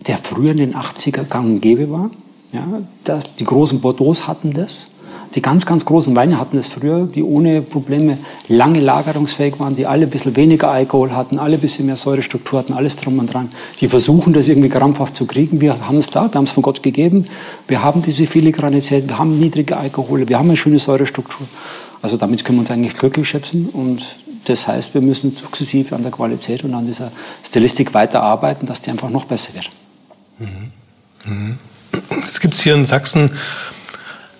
[0.00, 2.10] äh, der früher in den 80er gang und gäbe war.
[2.52, 2.64] Ja,
[3.04, 4.88] das, die großen Bordeaux hatten das.
[5.34, 9.86] Die ganz, ganz großen Weine hatten das früher, die ohne Probleme lange lagerungsfähig waren, die
[9.86, 13.32] alle ein bisschen weniger Alkohol hatten, alle ein bisschen mehr Säurestruktur hatten, alles drum und
[13.32, 13.50] dran.
[13.80, 15.60] Die versuchen das irgendwie krampfhaft zu kriegen.
[15.60, 17.26] Wir haben es da, wir haben es von Gott gegeben.
[17.66, 21.46] Wir haben diese Filigranität, wir haben niedrige Alkohole, wir haben eine schöne Säurestruktur.
[22.00, 24.06] Also damit können wir uns eigentlich glücklich schätzen und
[24.44, 27.12] das heißt, wir müssen sukzessive an der Qualität und an dieser
[27.44, 29.70] Stilistik weiterarbeiten, dass die einfach noch besser wird.
[30.38, 30.72] Mhm.
[31.24, 31.58] Mhm.
[32.24, 33.32] Jetzt gibt es hier in Sachsen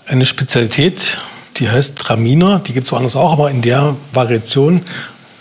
[0.09, 1.19] eine Spezialität,
[1.57, 2.61] die heißt Traminer.
[2.61, 4.83] Die gibt es woanders auch, aber in der Variation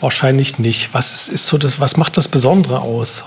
[0.02, 0.94] wahrscheinlich nicht.
[0.94, 3.24] Was ist so das, was macht das Besondere aus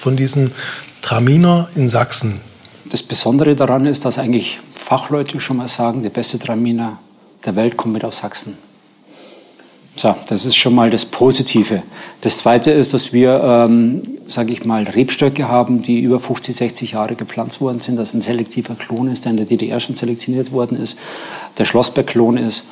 [0.00, 0.52] von diesen
[1.00, 2.40] Traminer in Sachsen?
[2.90, 6.98] Das Besondere daran ist, dass eigentlich Fachleute schon mal sagen, der beste Traminer
[7.44, 8.58] der Welt kommt mit aus Sachsen.
[9.96, 11.82] So, das ist schon mal das Positive.
[12.20, 16.92] Das Zweite ist, dass wir, ähm, sage ich mal, Rebstöcke haben, die über 50, 60
[16.92, 17.96] Jahre gepflanzt worden sind.
[17.96, 20.98] Das ein selektiver Klon ist, der in der DDR schon selektioniert worden ist.
[21.58, 22.64] Der Schlossberg-Klon ist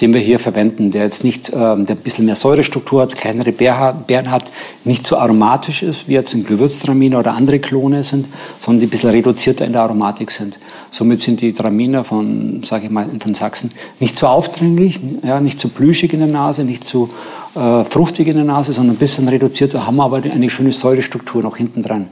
[0.00, 3.52] den wir hier verwenden, der jetzt nicht, ähm, der ein bisschen mehr Säurestruktur hat, kleinere
[3.52, 4.44] Beeren hat,
[4.84, 8.26] nicht so aromatisch ist, wie jetzt ein Gewürztraminer oder andere Klone sind,
[8.60, 10.58] sondern die ein bisschen reduzierter in der Aromatik sind.
[10.90, 13.70] Somit sind die Traminer von, sage ich mal, von Sachsen
[14.00, 17.10] nicht zu aufdringlich, ja, nicht zu plüschig in der Nase, nicht zu
[17.54, 21.56] äh, fruchtig in der Nase, sondern ein bisschen reduzierter, haben aber eine schöne Säurestruktur noch
[21.56, 22.06] hinten dran,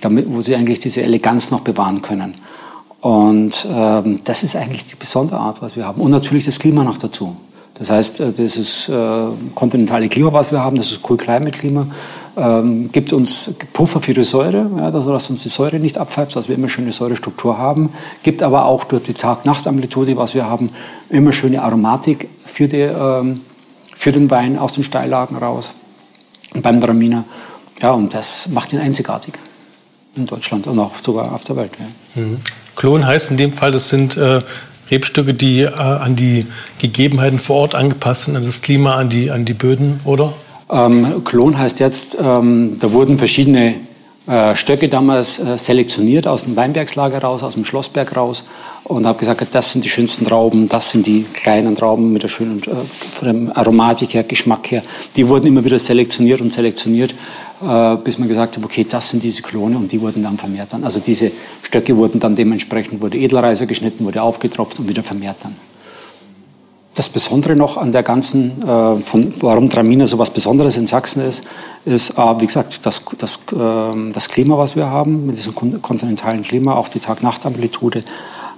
[0.00, 2.34] damit, wo sie eigentlich diese Eleganz noch bewahren können.
[3.00, 6.00] Und ähm, das ist eigentlich die besondere Art, was wir haben.
[6.00, 7.36] Und natürlich das Klima noch dazu.
[7.78, 11.52] Das heißt, äh, das ist äh, kontinentale Klima, was wir haben, das ist Cool Climate
[11.52, 11.86] Klima,
[12.36, 16.48] ähm, gibt uns Puffer für die Säure, ja, dass uns die Säure nicht abpfeift, dass
[16.48, 17.90] wir immer schöne Säurestruktur haben,
[18.22, 20.70] gibt aber auch durch die Tag-Nacht-Amplitude, was wir haben,
[21.08, 23.40] immer schöne Aromatik für, die, ähm,
[23.94, 25.72] für den Wein aus den Steillagen raus
[26.54, 27.24] beim Draminer.
[27.80, 29.34] Ja, und das macht ihn einzigartig
[30.14, 31.72] in Deutschland und auch sogar auf der Welt.
[31.78, 32.22] Ja.
[32.22, 32.38] Mhm.
[32.74, 34.42] Klon heißt in dem Fall, das sind äh,
[34.90, 36.46] Rebstücke, die äh, an die
[36.78, 40.34] Gegebenheiten vor Ort angepasst sind, an das Klima, an die, an die Böden, oder?
[40.70, 43.74] Ähm, Klon heißt jetzt, ähm, da wurden verschiedene
[44.26, 48.44] äh, Stöcke damals äh, selektioniert aus dem Weinbergslager raus, aus dem Schlossberg raus
[48.84, 52.28] und habe gesagt, das sind die schönsten Trauben, das sind die kleinen Trauben mit der
[52.28, 54.82] schönen äh, Aromatik her, Geschmack her.
[55.14, 57.14] Die wurden immer wieder selektioniert und selektioniert
[57.62, 60.72] äh, bis man gesagt hat, okay, das sind diese Klone und die wurden dann vermehrt
[60.72, 60.84] dann.
[60.84, 61.30] Also diese
[61.62, 65.56] Stöcke wurden dann dementsprechend, wurde Edelreiser geschnitten, wurde aufgetropft und wieder vermehrt dann.
[66.96, 71.22] Das Besondere noch an der ganzen, äh, von, warum Traminer so was Besonderes in Sachsen
[71.22, 71.44] ist,
[71.84, 76.42] ist, äh, wie gesagt, das, das, äh, das Klima, was wir haben, mit diesem kontinentalen
[76.42, 78.02] Klima, auch die Tag-Nacht-Amplitude.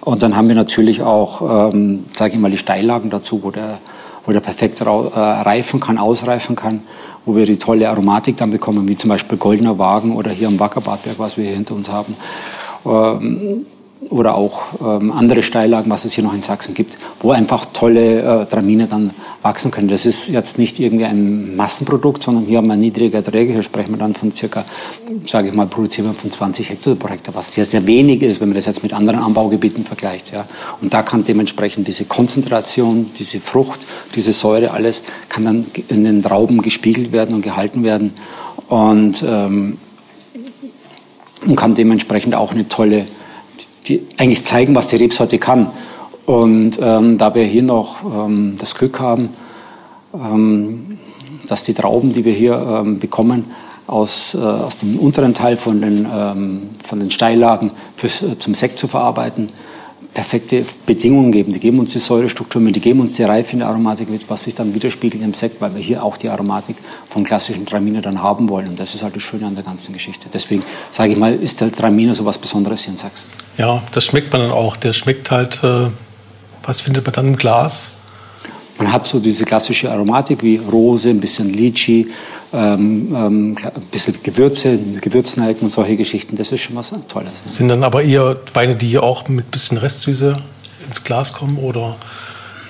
[0.00, 3.78] Und dann haben wir natürlich auch, ähm, sage ich mal, die Steillagen dazu, wo der,
[4.24, 6.82] wo der perfekt äh, reifen kann, ausreifen kann
[7.28, 10.58] wo wir die tolle Aromatik dann bekommen, wie zum Beispiel Goldener Wagen oder hier am
[10.58, 12.16] Wackerbadberg, was wir hier hinter uns haben.
[12.86, 13.66] Ähm,
[14.10, 18.42] oder auch ähm, andere Steillagen, was es hier noch in Sachsen gibt, wo einfach tolle
[18.42, 19.10] äh, Tramine dann
[19.42, 19.88] wachsen können.
[19.88, 23.52] Das ist jetzt nicht irgendwie ein Massenprodukt, sondern hier haben wir niedrige Erträge.
[23.52, 24.64] Hier sprechen wir dann von circa,
[25.26, 28.40] sage ich mal, produzieren wir von 20 Hektar pro Hektar, was sehr, sehr wenig ist,
[28.40, 30.32] wenn man das jetzt mit anderen Anbaugebieten vergleicht.
[30.32, 30.46] Ja.
[30.80, 33.80] Und da kann dementsprechend diese Konzentration, diese Frucht,
[34.14, 38.12] diese Säure, alles kann dann in den Trauben gespiegelt werden und gehalten werden
[38.68, 39.78] und, ähm,
[41.46, 43.06] und kann dementsprechend auch eine tolle
[43.88, 45.70] die eigentlich zeigen, was die Rebsorte kann.
[46.26, 49.30] Und ähm, da wir hier noch ähm, das Glück haben,
[50.14, 50.98] ähm,
[51.46, 53.46] dass die Trauben, die wir hier ähm, bekommen,
[53.86, 58.54] aus, äh, aus dem unteren Teil von den, ähm, von den Steillagen fürs, äh, zum
[58.54, 59.48] Sekt zu verarbeiten,
[60.18, 61.52] perfekte Bedingungen geben.
[61.52, 64.28] Die geben uns die Säurestruktur mit, die geben uns die Reife in der Aromatik mit,
[64.28, 66.74] was sich dann widerspiegelt im Sekt, weil wir hier auch die Aromatik
[67.08, 68.66] von klassischen Traminer dann haben wollen.
[68.66, 70.28] Und das ist halt das Schöne an der ganzen Geschichte.
[70.34, 73.28] Deswegen sage ich mal, ist der Traminer so was Besonderes hier in Sachsen.
[73.58, 74.76] Ja, das schmeckt man dann auch.
[74.76, 75.86] Der schmeckt halt, äh,
[76.64, 77.92] was findet man dann im Glas?
[78.78, 82.06] Man hat so diese klassische Aromatik wie Rose, ein bisschen Lychee,
[82.52, 86.36] ähm, ähm, ein bisschen Gewürze, Gewürznelken und solche Geschichten.
[86.36, 87.32] Das ist schon was Tolles.
[87.46, 90.38] Sind dann aber eher Weine, die hier auch mit ein bisschen Restsüße
[90.86, 91.96] ins Glas kommen oder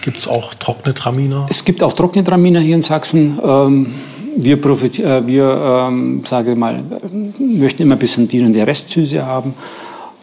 [0.02, 1.46] gibt es auch trockene Traminer?
[1.50, 3.38] Es gibt auch trockene Traminer hier in Sachsen.
[3.44, 3.94] Ähm,
[4.36, 6.82] wir, äh, wir ähm, sage mal,
[7.38, 9.54] möchten immer ein bisschen dienende Restsüße haben,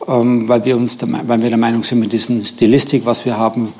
[0.08, 3.38] ähm, weil, wir uns der, weil wir der Meinung sind, mit diesem Stilistik, was wir
[3.38, 3.74] haben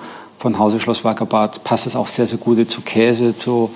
[0.46, 3.72] von Hause Schloss Wackerbad, passt es auch sehr, sehr gut zu Käse, zu,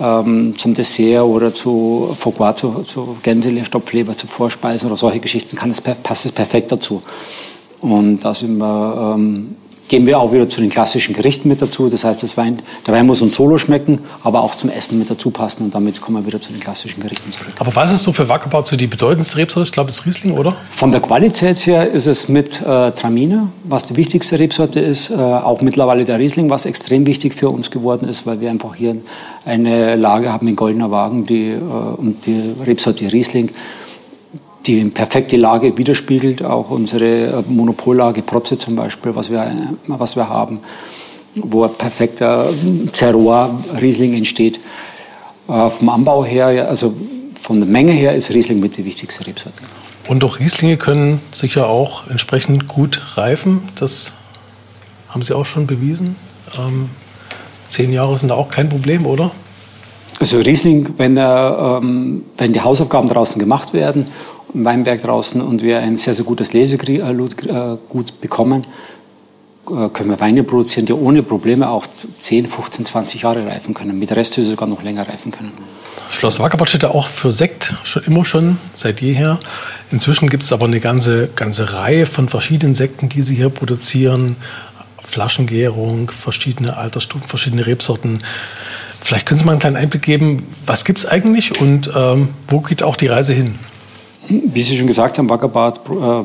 [0.00, 5.54] ähm, zum Dessert oder zu Foie zu, zu Gänsele, Stopfleber, zu Vorspeisen oder solche Geschichten,
[5.54, 7.02] kann es, passt es perfekt dazu.
[7.80, 9.54] Und da sind wir ähm,
[9.88, 11.88] gehen wir auch wieder zu den klassischen Gerichten mit dazu.
[11.88, 15.10] Das heißt, das Wein, der Wein muss uns solo schmecken, aber auch zum Essen mit
[15.10, 17.54] dazu passen und damit kommen wir wieder zu den klassischen Gerichten zurück.
[17.58, 19.66] Aber was ist so für Wackerbau so die bedeutendste Rebsorte?
[19.66, 20.56] Ich glaube, das ist Riesling, oder?
[20.70, 25.10] Von der Qualität her ist es mit äh, Traminer, was die wichtigste Rebsorte ist.
[25.10, 28.74] Äh, auch mittlerweile der Riesling, was extrem wichtig für uns geworden ist, weil wir einfach
[28.74, 28.96] hier
[29.44, 33.50] eine Lage haben in Goldener Wagen die, äh, und die Rebsorte Riesling
[34.68, 39.50] die perfekte Lage widerspiegelt, auch unsere Monopollage Protze zum Beispiel, was wir,
[39.86, 40.60] was wir haben,
[41.34, 42.48] wo ein perfekter
[42.92, 44.60] Terroir-Riesling entsteht.
[45.48, 46.94] Äh, vom Anbau her, also
[47.40, 49.62] von der Menge her ist Riesling mit die wichtigste Rebsorte.
[50.06, 53.62] Und auch Rieslinge können sicher auch entsprechend gut reifen.
[53.76, 54.12] Das
[55.08, 56.16] haben Sie auch schon bewiesen.
[56.58, 56.90] Ähm,
[57.66, 59.30] zehn Jahre sind da auch kein Problem, oder?
[60.20, 64.06] Also Riesling, wenn, er, ähm, wenn die Hausaufgaben draußen gemacht werden
[64.54, 66.90] im Weinberg draußen und wir ein sehr, sehr gutes Lesegut
[67.46, 68.64] äh, bekommen,
[69.66, 71.86] äh, können wir Weine produzieren, die ohne Probleme auch
[72.18, 73.98] 10, 15, 20 Jahre reifen können.
[73.98, 75.52] Mit Resthüse sogar noch länger reifen können.
[76.10, 79.38] Schloss Wackerbad steht ja auch für Sekt, schon immer schon, seit jeher.
[79.90, 84.36] Inzwischen gibt es aber eine ganze, ganze Reihe von verschiedenen Sekten, die Sie hier produzieren.
[85.02, 88.18] Flaschengärung, verschiedene Altersstufen, verschiedene Rebsorten.
[89.00, 92.60] Vielleicht können Sie mal einen kleinen Einblick geben, was gibt es eigentlich und ähm, wo
[92.60, 93.58] geht auch die Reise hin?
[94.28, 95.80] Wie Sie schon gesagt haben, Wackerbad äh,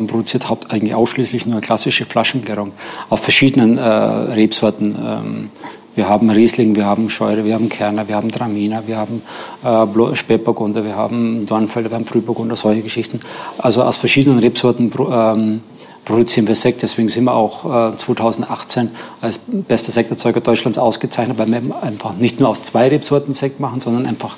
[0.06, 2.74] produziert haupt eigentlich ausschließlich nur klassische Flaschengärung
[3.10, 4.96] aus verschiedenen äh, Rebsorten.
[4.96, 5.50] Ähm,
[5.96, 9.22] wir haben Riesling, wir haben Scheure, wir haben Kerner, wir haben Traminer, wir haben
[9.64, 13.22] äh, Spätburgunder, wir haben Dornfelder, wir haben Frühburgunder, solche Geschichten.
[13.58, 15.62] Also aus verschiedenen Rebsorten ähm,
[16.04, 16.82] produzieren wir Sekt.
[16.82, 18.90] Deswegen sind wir auch äh, 2018
[19.22, 23.80] als bester Sekterzeuger Deutschlands ausgezeichnet, weil wir einfach nicht nur aus zwei Rebsorten Sekt machen,
[23.80, 24.36] sondern einfach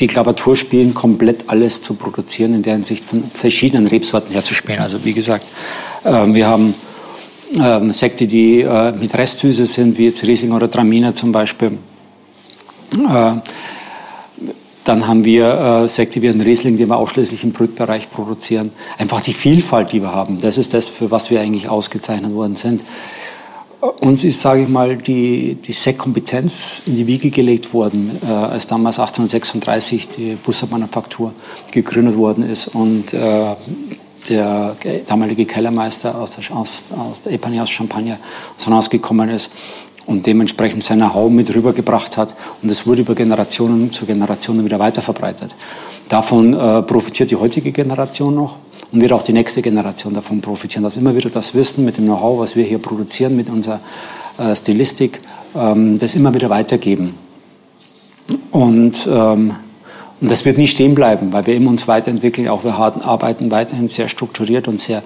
[0.00, 4.80] die Klaviatur spielen, komplett alles zu produzieren, in der Hinsicht von verschiedenen Rebsorten herzuspielen.
[4.80, 5.46] Also wie gesagt,
[6.04, 6.74] äh, wir haben
[7.58, 11.78] äh, Sekte, die äh, mit Restsüße sind, wie jetzt Riesling oder Traminer zum Beispiel.
[12.92, 13.32] Äh,
[14.84, 18.70] dann haben wir äh, Sekte wie ein Riesling, den wir ausschließlich im Brütbereich produzieren.
[18.98, 22.56] Einfach die Vielfalt, die wir haben, das ist das, für was wir eigentlich ausgezeichnet worden
[22.56, 22.82] sind.
[23.84, 28.66] Uns ist, sage ich mal, die, die SEC-Kompetenz in die Wiege gelegt worden, äh, als
[28.66, 31.34] damals 1836 die Bussermanufaktur
[31.70, 33.54] gegründet worden ist und äh,
[34.30, 34.74] der
[35.06, 38.16] damalige Kellermeister aus der, aus, aus der Epanie aus Champagner
[38.56, 39.50] aus Haus gekommen ist
[40.06, 42.34] und dementsprechend seine Hau mit rübergebracht hat.
[42.62, 45.54] Und es wurde über Generationen zu Generationen wieder weiterverbreitet.
[46.08, 48.56] Davon äh, profitiert die heutige Generation noch
[48.94, 52.04] und wird auch die nächste Generation davon profitieren, dass immer wieder das Wissen mit dem
[52.04, 53.80] Know-how, was wir hier produzieren, mit unserer
[54.38, 55.18] äh, Stilistik,
[55.56, 57.14] ähm, das immer wieder weitergeben.
[58.52, 59.56] Und, ähm,
[60.20, 62.48] und das wird nicht stehen bleiben, weil wir immer uns weiterentwickeln.
[62.48, 65.02] Auch wir arbeiten weiterhin sehr strukturiert und sehr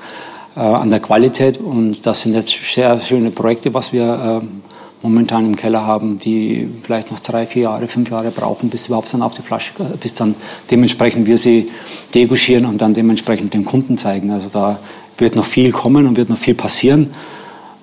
[0.55, 1.57] äh, an der Qualität.
[1.57, 4.63] Und das sind jetzt sehr schöne Projekte, was wir ähm,
[5.03, 9.13] momentan im Keller haben, die vielleicht noch drei, vier Jahre, fünf Jahre brauchen, bis überhaupt
[9.13, 10.35] dann auf die Flasche, bis dann
[10.71, 11.71] dementsprechend wir sie
[12.15, 14.31] deguschieren und dann dementsprechend dem Kunden zeigen.
[14.31, 14.79] Also da
[15.17, 17.11] wird noch viel kommen und wird noch viel passieren.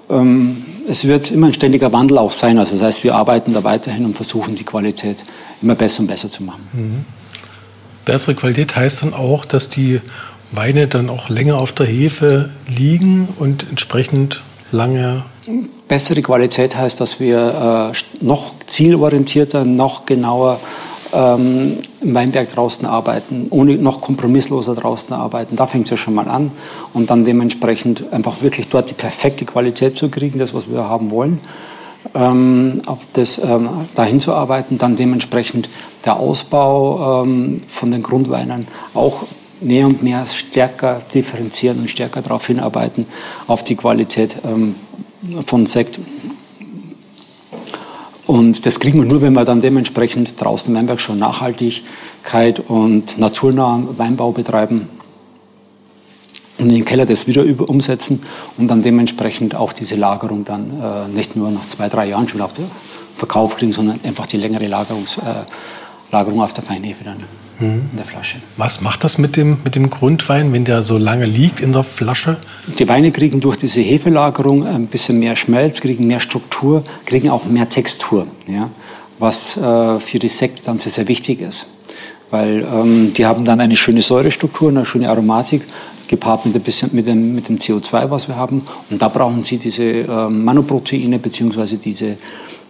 [0.10, 2.60] Ähm, es wird immer ein ständiger Wandel auch sein.
[2.60, 5.18] Also das heißt, wir arbeiten da weiterhin und versuchen die Qualität
[5.62, 6.68] immer besser und besser zu machen.
[6.74, 7.06] Mhm.
[8.04, 10.00] Bessere Qualität heißt dann auch, dass die
[10.52, 15.24] Weine dann auch länger auf der Hefe liegen und entsprechend lange
[15.88, 20.60] Bessere Qualität heißt, dass wir äh, noch zielorientierter, noch genauer
[21.14, 25.56] ähm, im Weinberg draußen arbeiten, ohne noch kompromissloser draußen arbeiten.
[25.56, 26.52] Da fängt es ja schon mal an.
[26.94, 31.12] Und dann dementsprechend einfach wirklich dort die perfekte Qualität zu kriegen, das, was wir haben
[31.12, 31.40] wollen.
[32.14, 35.70] Ähm, auf das ähm, dahin zu arbeiten, dann dementsprechend
[36.06, 39.24] der Ausbau ähm, von den Grundweinen auch
[39.62, 43.06] mehr und mehr stärker differenzieren und stärker darauf hinarbeiten,
[43.48, 44.38] auf die Qualität.
[44.46, 44.76] Ähm,
[45.46, 46.00] von Sekt.
[48.28, 53.18] Und das kriegen wir nur, wenn wir dann dementsprechend draußen im Weinberg schon Nachhaltigkeit und
[53.18, 54.90] naturnahen Weinbau betreiben.
[56.58, 58.24] und im Keller das wieder über, umsetzen
[58.58, 62.42] und dann dementsprechend auch diese Lagerung dann äh, nicht nur nach zwei, drei Jahren schon
[62.42, 62.66] auf den
[63.18, 65.44] Verkauf kriegen, sondern einfach die längere Lagerungs, äh,
[66.12, 67.18] Lagerung auf der Feinhefe dann
[67.60, 67.82] mhm.
[67.92, 68.38] in der Flasche.
[68.58, 71.84] Was macht das mit dem, mit dem Grundwein, wenn der so lange liegt in der
[71.84, 72.38] Flasche?
[72.80, 77.46] Die Weine kriegen durch diese Hefelagerung ein bisschen mehr Schmelz, kriegen mehr Struktur, kriegen auch
[77.46, 78.70] mehr Textur, ja?
[79.20, 81.68] was äh, für die Sekte dann sehr, sehr wichtig ist
[82.32, 85.62] weil ähm, die haben dann eine schöne Säurestruktur, eine schöne Aromatik,
[86.08, 88.62] gepaart mit, bisschen, mit, dem, mit dem CO2, was wir haben.
[88.90, 92.18] Und da brauchen sie diese äh, Manoproteine beziehungsweise diese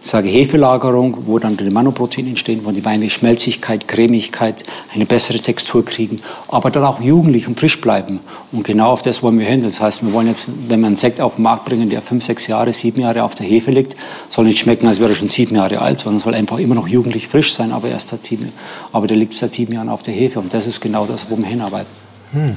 [0.06, 4.56] sage Hefelagerung, wo dann die Manoproteine entstehen, wo die Weine Schmelzigkeit, Cremigkeit,
[4.94, 8.20] eine bessere Textur kriegen, aber dann auch jugendlich und frisch bleiben.
[8.52, 9.62] Und genau auf das wollen wir hin.
[9.62, 12.24] Das heißt, wir wollen jetzt, wenn wir einen Sekt auf den Markt bringen, der fünf,
[12.24, 13.96] sechs Jahre, sieben Jahre auf der Hefe liegt,
[14.30, 16.88] soll nicht schmecken, als wäre er schon sieben Jahre alt, sondern soll einfach immer noch
[16.88, 18.52] jugendlich frisch sein, aber erst seit sieben,
[18.92, 20.38] aber der liegt seit sieben Jahren auf der Hefe.
[20.38, 21.90] Und das ist genau das, wo wir hinarbeiten.
[22.32, 22.54] Hm.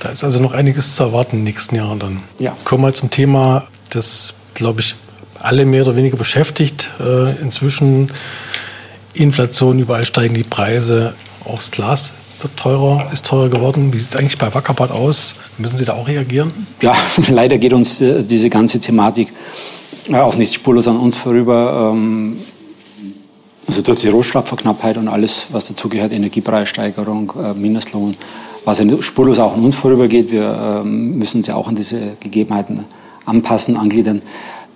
[0.00, 2.22] Da ist also noch einiges zu erwarten in den nächsten Jahren dann.
[2.38, 2.56] Ja.
[2.64, 4.96] Kommen wir zum Thema, das, glaube ich,
[5.44, 6.90] alle mehr oder weniger beschäftigt.
[7.00, 8.10] Äh, inzwischen
[9.12, 11.14] Inflation, überall steigen die Preise.
[11.44, 13.92] Auch das Glas wird teurer, ist teurer geworden.
[13.92, 15.34] Wie sieht es eigentlich bei Wackerbad aus?
[15.58, 16.52] Müssen Sie da auch reagieren?
[16.80, 16.94] Ja,
[17.28, 19.32] leider geht uns äh, diese ganze Thematik
[20.08, 21.92] äh, auch nicht spurlos an uns vorüber.
[21.92, 22.38] Ähm,
[23.66, 28.14] also durch die Rohstoffverknappheit und alles, was dazugehört, Energiepreissteigerung, Mindestlohn,
[28.66, 30.30] was spurlos auch an uns vorübergeht.
[30.30, 32.84] Wir ähm, müssen uns ja auch an diese Gegebenheiten
[33.24, 34.20] anpassen, angliedern.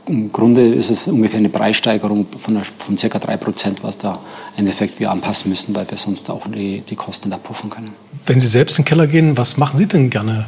[0.09, 3.19] Im Grunde ist es ungefähr eine Preissteigerung von, von ca.
[3.19, 4.19] 3 Prozent, was da
[4.57, 7.93] im Endeffekt wir anpassen müssen, weil wir sonst auch die, die Kosten abpuffern können.
[8.25, 10.47] Wenn Sie selbst in den Keller gehen, was machen Sie denn gerne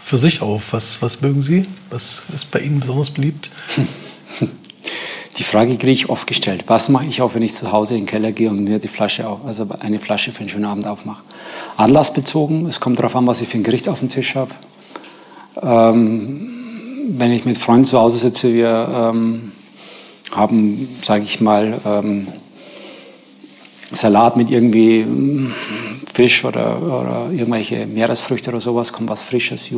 [0.00, 0.72] für sich auf?
[0.72, 1.66] Was, was mögen Sie?
[1.90, 3.50] Was ist bei Ihnen besonders beliebt?
[5.36, 6.64] Die Frage kriege ich oft gestellt.
[6.66, 8.88] Was mache ich auf, wenn ich zu Hause in den Keller gehe und mir die
[8.88, 11.22] Flasche auf, also eine Flasche für einen schönen Abend aufmache?
[11.78, 12.66] Anlassbezogen.
[12.66, 14.50] Es kommt darauf an, was ich für ein Gericht auf dem Tisch habe.
[15.62, 16.59] Ähm,
[17.08, 19.52] wenn ich mit Freunden zu Hause sitze, wir ähm,
[20.30, 22.26] haben, sage ich mal, ähm,
[23.92, 25.52] Salat mit irgendwie ähm,
[26.12, 29.70] Fisch oder, oder irgendwelche Meeresfrüchte oder sowas, kommt was Frisches,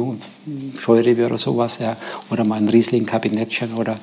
[0.79, 1.97] Scheurebe oder sowas, ja,
[2.31, 3.99] oder mal ein Riesling, Kabinettchen oder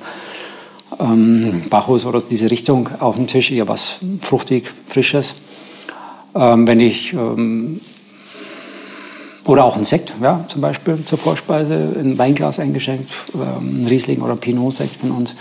[0.98, 5.36] ähm, Bacchus oder diese Richtung auf dem Tisch, eher was fruchtig, Frisches.
[6.34, 7.80] Ähm, wenn ich ähm,
[9.46, 14.20] oder auch ein Sekt, ja, zum Beispiel zur Vorspeise, ein Weinglas eingeschenkt, ähm, ein Riesling
[14.20, 15.34] oder Pinot-Sekt von uns.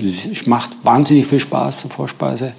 [0.00, 2.52] Es macht wahnsinnig viel Spaß zur Vorspeise.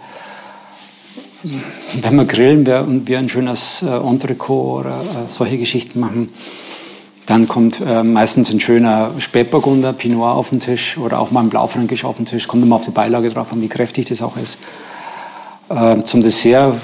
[2.02, 6.30] Wenn wir grillen und wir ein schönes äh, Entrecot oder äh, solche Geschichten machen,
[7.28, 11.50] dann kommt äh, meistens ein schöner Spätburgunder, Pinot auf den Tisch oder auch mal ein
[11.50, 12.48] Blaufränkisch auf den Tisch.
[12.48, 14.58] Kommt immer auf die Beilage drauf an, wie kräftig das auch ist.
[16.06, 16.78] Zum Dessert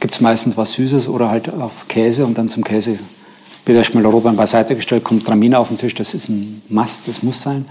[0.00, 2.98] gibt es meistens was Süßes oder halt auf Käse und dann zum Käse
[3.66, 7.06] wird erstmal der Rotwein beiseite gestellt, kommt Traminer auf den Tisch, das ist ein Must,
[7.06, 7.66] das muss sein.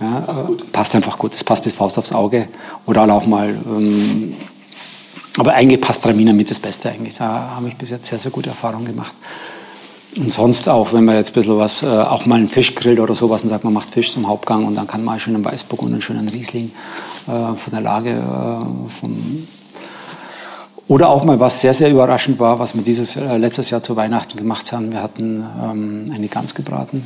[0.00, 2.48] Ja, passt, passt, einfach gut, das passt bis Faust aufs Auge.
[2.86, 4.34] Oder auch mal, ähm,
[5.38, 7.14] aber eigentlich passt Traminer mit das Beste eigentlich.
[7.16, 9.14] Da habe ich bis jetzt sehr, sehr gute Erfahrungen gemacht.
[10.16, 13.00] Und sonst auch, wenn man jetzt ein bisschen was, äh, auch mal einen Fisch grillt
[13.00, 15.82] oder sowas und sagt, man macht Fisch zum Hauptgang und dann kann man einen Weißburg
[15.82, 16.70] und einen schönen Riesling
[17.26, 19.46] äh, von der Lage, äh, vom
[20.88, 23.96] oder auch mal was sehr, sehr überraschend war, was wir dieses äh, letztes Jahr zu
[23.96, 24.92] Weihnachten gemacht haben.
[24.92, 27.04] Wir hatten ähm, eine Gans gebraten,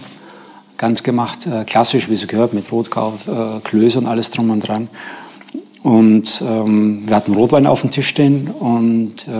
[0.77, 4.61] Gans gemacht, äh, klassisch, wie es gehört, mit Rotkraut, äh, Klöße und alles drum und
[4.61, 4.89] dran.
[5.83, 9.33] Und ähm, wir hatten Rotwein auf dem Tisch stehen und äh,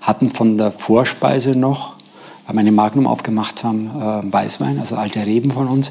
[0.00, 1.94] hatten von der Vorspeise noch,
[2.46, 5.90] weil wir eine Magnum aufgemacht haben, äh, Weißwein, also alte Reben von uns.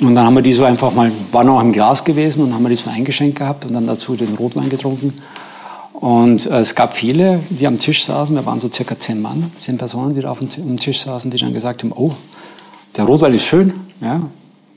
[0.00, 2.62] Und dann haben wir die so einfach mal, war noch im Glas gewesen und haben
[2.62, 5.12] wir die so eingeschenkt gehabt und dann dazu den Rotwein getrunken.
[6.02, 9.52] Und äh, es gab viele, die am Tisch saßen, wir waren so circa zehn Mann,
[9.60, 12.10] zehn Personen, die da auf dem Tisch saßen, die dann gesagt haben, oh,
[12.96, 14.20] der Rotwein ist schön, ja,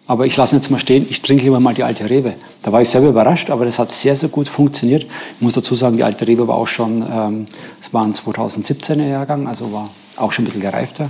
[0.06, 2.36] aber ich lasse ihn jetzt mal stehen, ich trinke lieber mal die alte Rebe.
[2.62, 5.02] Da war ich selber überrascht, aber das hat sehr, sehr gut funktioniert.
[5.02, 7.48] Ich muss dazu sagen, die alte Rebe war auch schon, ähm,
[7.82, 11.10] es war ein 2017er Jahrgang, also war auch schon ein bisschen gereifter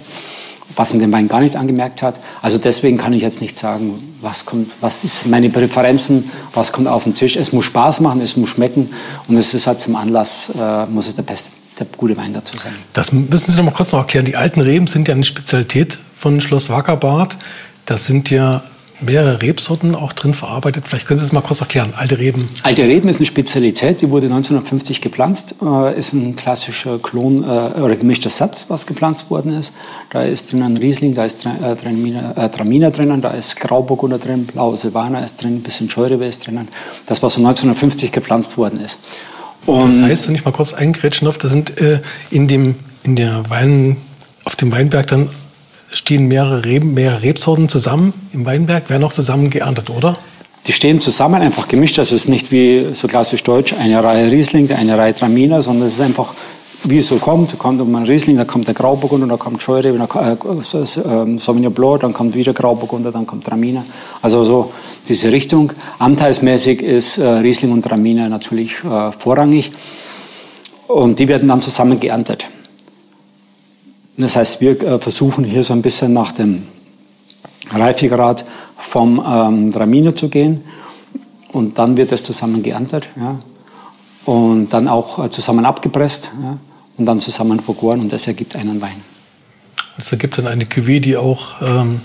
[0.76, 2.20] was man dem Wein gar nicht angemerkt hat.
[2.41, 6.88] Also deswegen kann ich jetzt nicht sagen, was kommt, was ist meine Präferenzen, was kommt
[6.88, 7.36] auf den Tisch.
[7.36, 8.89] Es muss Spaß machen, es muss schmecken
[9.28, 12.57] und es ist halt zum Anlass, äh, muss es der beste, der gute Wein dazu
[12.57, 12.74] sein.
[12.93, 14.26] Das müssen Sie noch mal kurz noch erklären.
[14.26, 17.38] Die alten Reben sind ja eine Spezialität von Schloss Wackerbad.
[17.86, 18.63] Das sind ja
[19.02, 20.86] mehrere Rebsorten auch drin verarbeitet.
[20.88, 21.93] Vielleicht können Sie es mal kurz erklären.
[21.96, 22.50] Alte Reben.
[22.64, 25.56] Alte Reben ist eine Spezialität, die wurde 1950 gepflanzt.
[25.62, 29.74] Äh, ist ein klassischer Klon äh, oder gemischter Satz, was gepflanzt worden ist.
[30.12, 34.18] Da ist drin ein Riesling, da ist äh, Traminer, äh, Traminer drinnen, da ist Grauburgunder
[34.18, 36.68] drin, Blaue Silvaner ist drin, ein bisschen Scheurebe ist drinnen.
[37.06, 39.00] Das, was so 1950 gepflanzt worden ist.
[39.66, 41.74] Und das heißt, wenn ich mal kurz eingrätschen darf, da sind
[42.30, 42.76] in dem
[43.06, 43.98] in der Wein
[44.43, 45.30] auf dem Weinberg dann
[45.96, 50.18] stehen mehrere, Reben, mehrere Rebsorten zusammen im Weinberg, werden auch zusammen geerntet, oder?
[50.68, 51.98] Die stehen zusammen, einfach gemischt.
[51.98, 55.93] Das ist nicht wie so klassisch deutsch, eine Reihe Riesling, eine Reihe Traminer, sondern es
[55.93, 56.34] ist einfach,
[56.84, 57.58] wie es so kommt.
[57.60, 61.74] kommt um ein Riesling, dann kommt der Grauburgunder, dann kommt Scheurebe, dann kommt äh, Sauvignon
[61.74, 63.86] Blanc, dann kommt wieder Grauburgunder, dann kommt Traminer.
[64.22, 64.74] Also so
[65.08, 65.72] diese Richtung.
[66.00, 69.72] Anteilsmäßig ist äh, Riesling und Traminer natürlich äh, vorrangig.
[70.88, 72.46] Und die werden dann zusammen geerntet.
[74.18, 76.63] Das heißt, wir äh, versuchen hier so ein bisschen nach dem
[77.72, 78.45] Reifegrad
[78.78, 80.63] vom ähm, Traminer zu gehen.
[81.51, 83.07] Und dann wird es zusammen geerntet.
[83.16, 83.39] Ja.
[84.26, 86.30] Und dann auch äh, zusammen abgepresst.
[86.41, 86.57] Ja.
[86.97, 87.99] Und dann zusammen vergoren.
[87.99, 89.01] Und das ergibt einen Wein.
[89.97, 92.01] Das ergibt dann eine Cuvée, die auch ähm,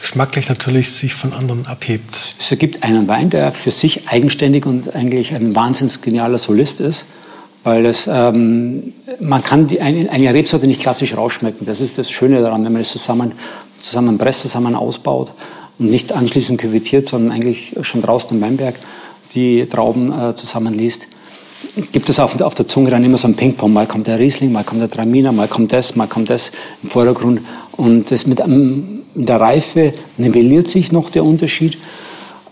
[0.00, 2.34] geschmacklich natürlich sich von anderen abhebt.
[2.38, 7.04] Es ergibt einen Wein, der für sich eigenständig und eigentlich ein wahnsinnig genialer Solist ist
[7.64, 11.66] weil das, ähm, man kann die, eine, Rebsorte nicht klassisch rausschmecken.
[11.66, 13.32] Das ist das Schöne daran, wenn man es zusammen,
[13.80, 15.32] zusammen presst, zusammen ausbaut
[15.78, 18.76] und nicht anschließend küvettiert, sondern eigentlich schon draußen im Weinberg
[19.34, 21.08] die Trauben äh, zusammenliest.
[21.92, 23.72] Gibt es auf, auf, der Zunge dann immer so ein Ping-Pong.
[23.72, 26.52] Mal kommt der Riesling, mal kommt der Traminer, mal kommt das, mal kommt das
[26.82, 27.40] im Vordergrund.
[27.72, 31.78] Und das mit, ähm, mit der Reife nivelliert sich noch der Unterschied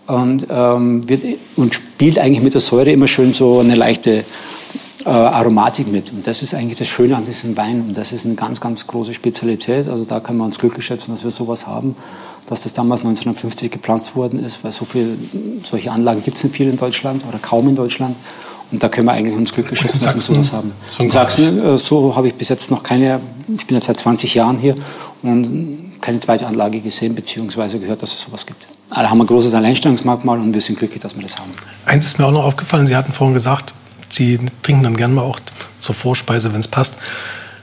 [0.07, 1.23] und, ähm, wird,
[1.57, 4.25] und spielt eigentlich mit der Säure immer schön so eine leichte
[5.05, 6.13] äh, Aromatik mit.
[6.13, 7.85] Und das ist eigentlich das Schöne an diesem Wein.
[7.89, 9.89] Und das ist eine ganz, ganz große Spezialität.
[9.89, 11.97] Also da können wir uns glücklich schätzen, dass wir sowas haben,
[12.49, 15.19] dass das damals 1950 gepflanzt worden ist, weil so viel,
[15.63, 18.17] solche Anlagen gibt es nicht viel in Deutschland oder kaum in Deutschland.
[18.71, 20.73] Und da können wir eigentlich uns glücklich schätzen, dass wir sowas haben.
[20.99, 23.21] in Sachsen, äh, so habe ich bis jetzt noch keine,
[23.55, 24.77] ich bin jetzt seit 20 Jahren hier
[25.23, 28.67] und keine zweite Anlage gesehen, beziehungsweise gehört, dass es sowas gibt.
[28.91, 31.51] Da haben wir ein großes Alleinstellungsmerkmal und wir sind glücklich, dass wir das haben.
[31.87, 33.73] Eins ist mir auch noch aufgefallen, Sie hatten vorhin gesagt,
[34.13, 35.41] Sie trinken dann gerne mal auch
[35.81, 36.99] zur Vorspeise, wenn es passt,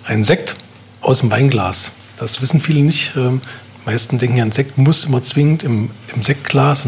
[0.06, 0.56] einen Sekt
[1.02, 1.92] aus dem Weinglas.
[2.18, 3.14] Das wissen viele nicht.
[3.16, 3.42] Ähm,
[3.86, 6.88] die meisten denken ja, ein Sekt muss immer zwingend im, im Sektglas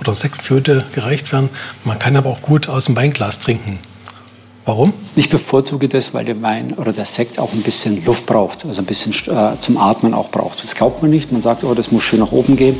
[0.00, 1.50] oder Sektflöte gereicht werden.
[1.84, 3.78] Man kann aber auch gut aus dem Weinglas trinken.
[4.64, 4.94] Warum?
[5.14, 8.80] Ich bevorzuge das, weil der Wein oder der Sekt auch ein bisschen Luft braucht, also
[8.80, 10.62] ein bisschen äh, zum Atmen auch braucht.
[10.62, 11.32] Das glaubt man nicht.
[11.32, 12.76] Man sagt, oh, das muss schön nach oben gehen.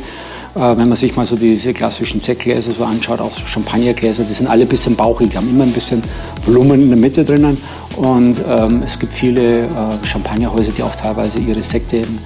[0.55, 4.33] Äh, wenn man sich mal so diese klassischen Sektgläser so anschaut, auch so Champagnergläser, die
[4.33, 6.03] sind alle ein bisschen bauchig, die haben immer ein bisschen
[6.45, 7.57] Volumen in der Mitte drinnen.
[7.95, 9.69] Und ähm, es gibt viele äh,
[10.03, 12.19] Champagnerhäuser, die auch teilweise ihre Sekte im,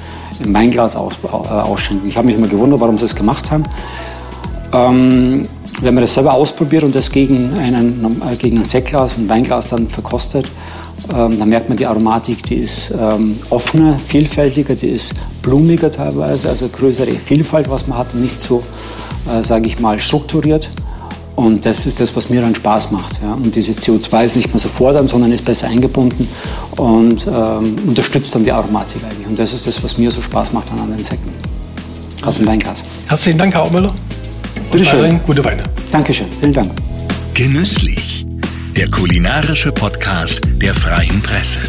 [0.43, 2.07] im Weinglas aus, äh, ausschenken.
[2.07, 3.63] Ich habe mich immer gewundert, warum sie das gemacht haben.
[4.73, 5.43] Ähm,
[5.79, 9.69] wenn man das selber ausprobiert und das gegen, einen, äh, gegen ein Sektglas, ein Weinglas
[9.69, 10.47] dann verkostet,
[11.13, 16.49] ähm, dann merkt man die Aromatik, die ist ähm, offener, vielfältiger, die ist blumiger teilweise,
[16.49, 18.63] also größere Vielfalt, was man hat, nicht so,
[19.31, 20.69] äh, sage ich mal, strukturiert.
[21.35, 23.19] Und das ist das, was mir dann Spaß macht.
[23.21, 23.33] Ja.
[23.33, 26.27] Und dieses CO2 ist nicht mehr so fordernd, sondern ist besser eingebunden
[26.77, 29.27] und ähm, unterstützt dann die Aromatik eigentlich.
[29.27, 31.29] Und das ist das, was mir so Spaß macht an den Säcken.
[32.25, 32.83] Aus dem Weinglas.
[33.07, 33.93] Herzlichen Dank, Herr Aumüller.
[34.71, 35.19] Bitte schön.
[35.27, 35.63] Gute Weine.
[35.91, 36.25] Dankeschön.
[36.39, 36.71] Vielen Dank.
[37.35, 38.06] Genüsslich.
[38.77, 41.59] Der kulinarische Podcast der Freien Presse.